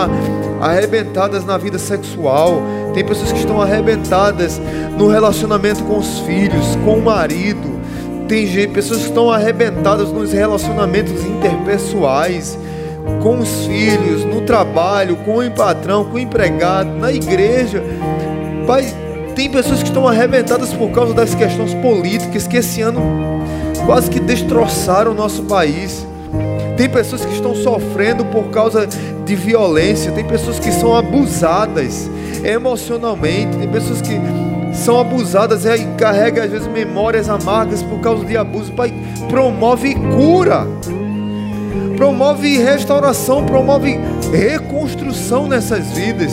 [0.61, 2.63] arrebentadas na vida sexual,
[2.95, 4.59] tem pessoas que estão arrebentadas
[4.97, 7.79] no relacionamento com os filhos, com o marido.
[8.27, 12.59] Tem pessoas que estão arrebentadas nos relacionamentos interpessoais,
[13.23, 17.83] com os filhos, no trabalho, com o patrão, com o empregado, na igreja.
[18.67, 18.87] Pai,
[19.35, 23.01] tem pessoas que estão arrebentadas por causa das questões políticas que esse ano
[23.85, 26.08] quase que destroçaram o nosso país.
[26.79, 32.09] Tem pessoas que estão sofrendo por causa de violência, tem pessoas que são abusadas
[32.45, 34.15] emocionalmente, tem pessoas que
[34.73, 38.73] são abusadas e carregam às vezes memórias amargas por causa de abuso.
[38.75, 38.95] Pai,
[39.29, 40.69] promove cura,
[41.97, 43.99] promove restauração, promove
[44.33, 46.33] reconstrução nessas vidas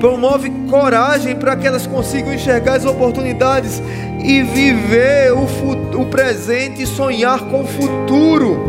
[0.00, 3.82] promove coragem para que elas consigam enxergar as oportunidades
[4.20, 8.68] e viver o, o presente e sonhar com o futuro.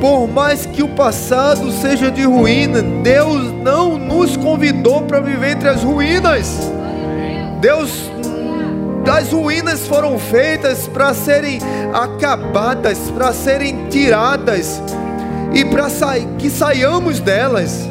[0.00, 5.68] Por mais que o passado seja de ruína, Deus não nos convidou para viver entre
[5.68, 6.70] as ruínas.
[7.60, 8.10] Deus
[9.10, 11.58] as ruínas foram feitas para serem
[11.92, 14.80] acabadas, para serem tiradas
[15.52, 15.88] e para
[16.38, 17.89] que saiamos delas.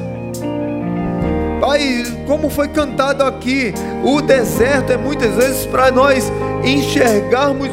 [1.69, 6.31] Pai, como foi cantado aqui, o deserto é muitas vezes para nós
[6.63, 7.69] enxergarmos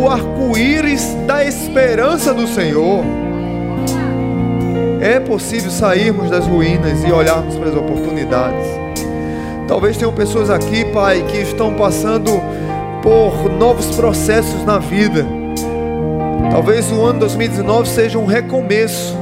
[0.00, 3.02] o arco-íris da esperança do Senhor.
[5.00, 8.68] É possível sairmos das ruínas e olharmos para as oportunidades.
[9.66, 12.30] Talvez tenham pessoas aqui, Pai, que estão passando
[13.02, 15.26] por novos processos na vida.
[16.52, 19.12] Talvez o ano 2019 seja um recomeço,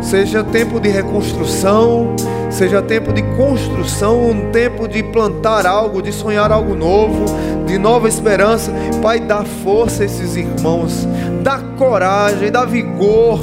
[0.00, 2.14] seja tempo de reconstrução,
[2.50, 7.24] seja tempo de construção, um tempo de plantar algo, de sonhar algo novo,
[7.66, 8.72] de nova esperança.
[9.00, 11.06] Pai, dá força a esses irmãos,
[11.42, 13.40] dá coragem, dá vigor,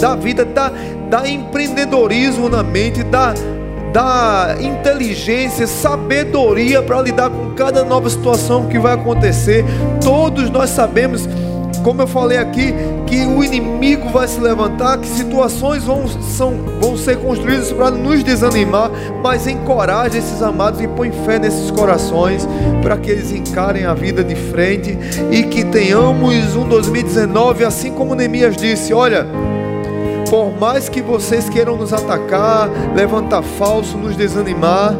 [0.00, 0.72] dá vida, dá,
[1.10, 3.34] dá empreendedorismo na mente, dá,
[3.92, 9.64] dá inteligência, sabedoria para lidar com cada nova situação que vai acontecer.
[10.02, 11.28] Todos nós sabemos
[11.84, 12.74] como eu falei aqui,
[13.06, 18.22] que o inimigo vai se levantar, que situações vão, são, vão ser construídas para nos
[18.22, 18.90] desanimar,
[19.22, 22.46] mas encoraje esses amados e põe fé nesses corações
[22.82, 24.98] para que eles encarem a vida de frente
[25.30, 29.26] e que tenhamos um 2019, assim como Neemias disse: olha.
[30.30, 34.92] Por mais que vocês queiram nos atacar, levantar falso, nos desanimar,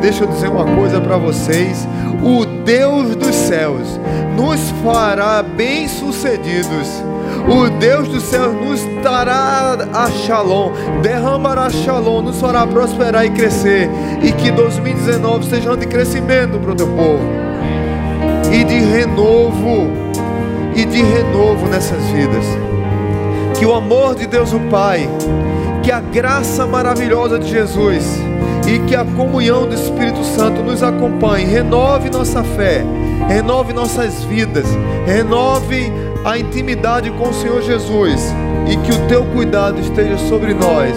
[0.00, 1.86] deixa eu dizer uma coisa para vocês:
[2.22, 4.00] o Deus dos céus
[4.36, 6.88] nos fará bem-sucedidos.
[7.48, 10.72] O Deus dos céus nos dará a shalom,
[11.02, 13.88] derramará shalom, nos fará prosperar e crescer.
[14.22, 17.24] E que 2019 seja um de crescimento para o teu povo.
[18.52, 19.90] E de renovo,
[20.74, 22.44] e de renovo nessas vidas.
[23.58, 25.08] Que o amor de Deus o Pai,
[25.82, 28.04] que a graça maravilhosa de Jesus,
[28.66, 32.84] e que a comunhão do Espírito Santo nos acompanhe, renove nossa fé,
[33.28, 34.66] renove nossas vidas,
[35.06, 35.92] renove
[36.24, 38.34] a intimidade com o Senhor Jesus
[38.68, 40.94] e que o teu cuidado esteja sobre nós.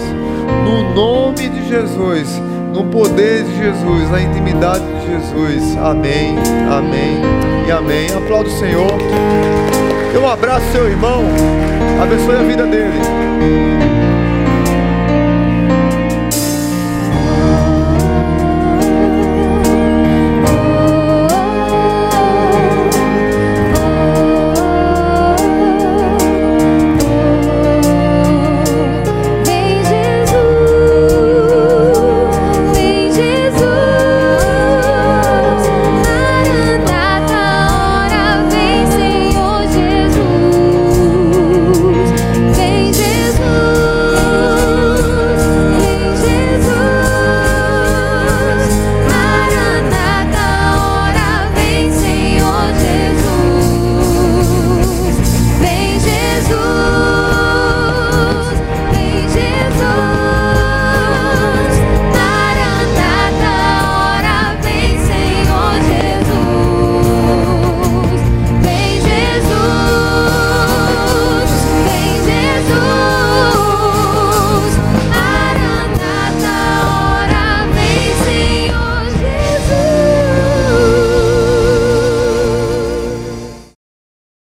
[0.64, 2.40] No nome de Jesus,
[2.72, 5.76] no poder de Jesus, na intimidade de Jesus.
[5.78, 6.36] Amém,
[6.70, 7.20] amém
[7.66, 8.06] e amém.
[8.14, 8.92] Aplauda o Senhor.
[10.20, 11.22] Um abraço, seu irmão.
[12.02, 13.93] Abençoe a vida dele.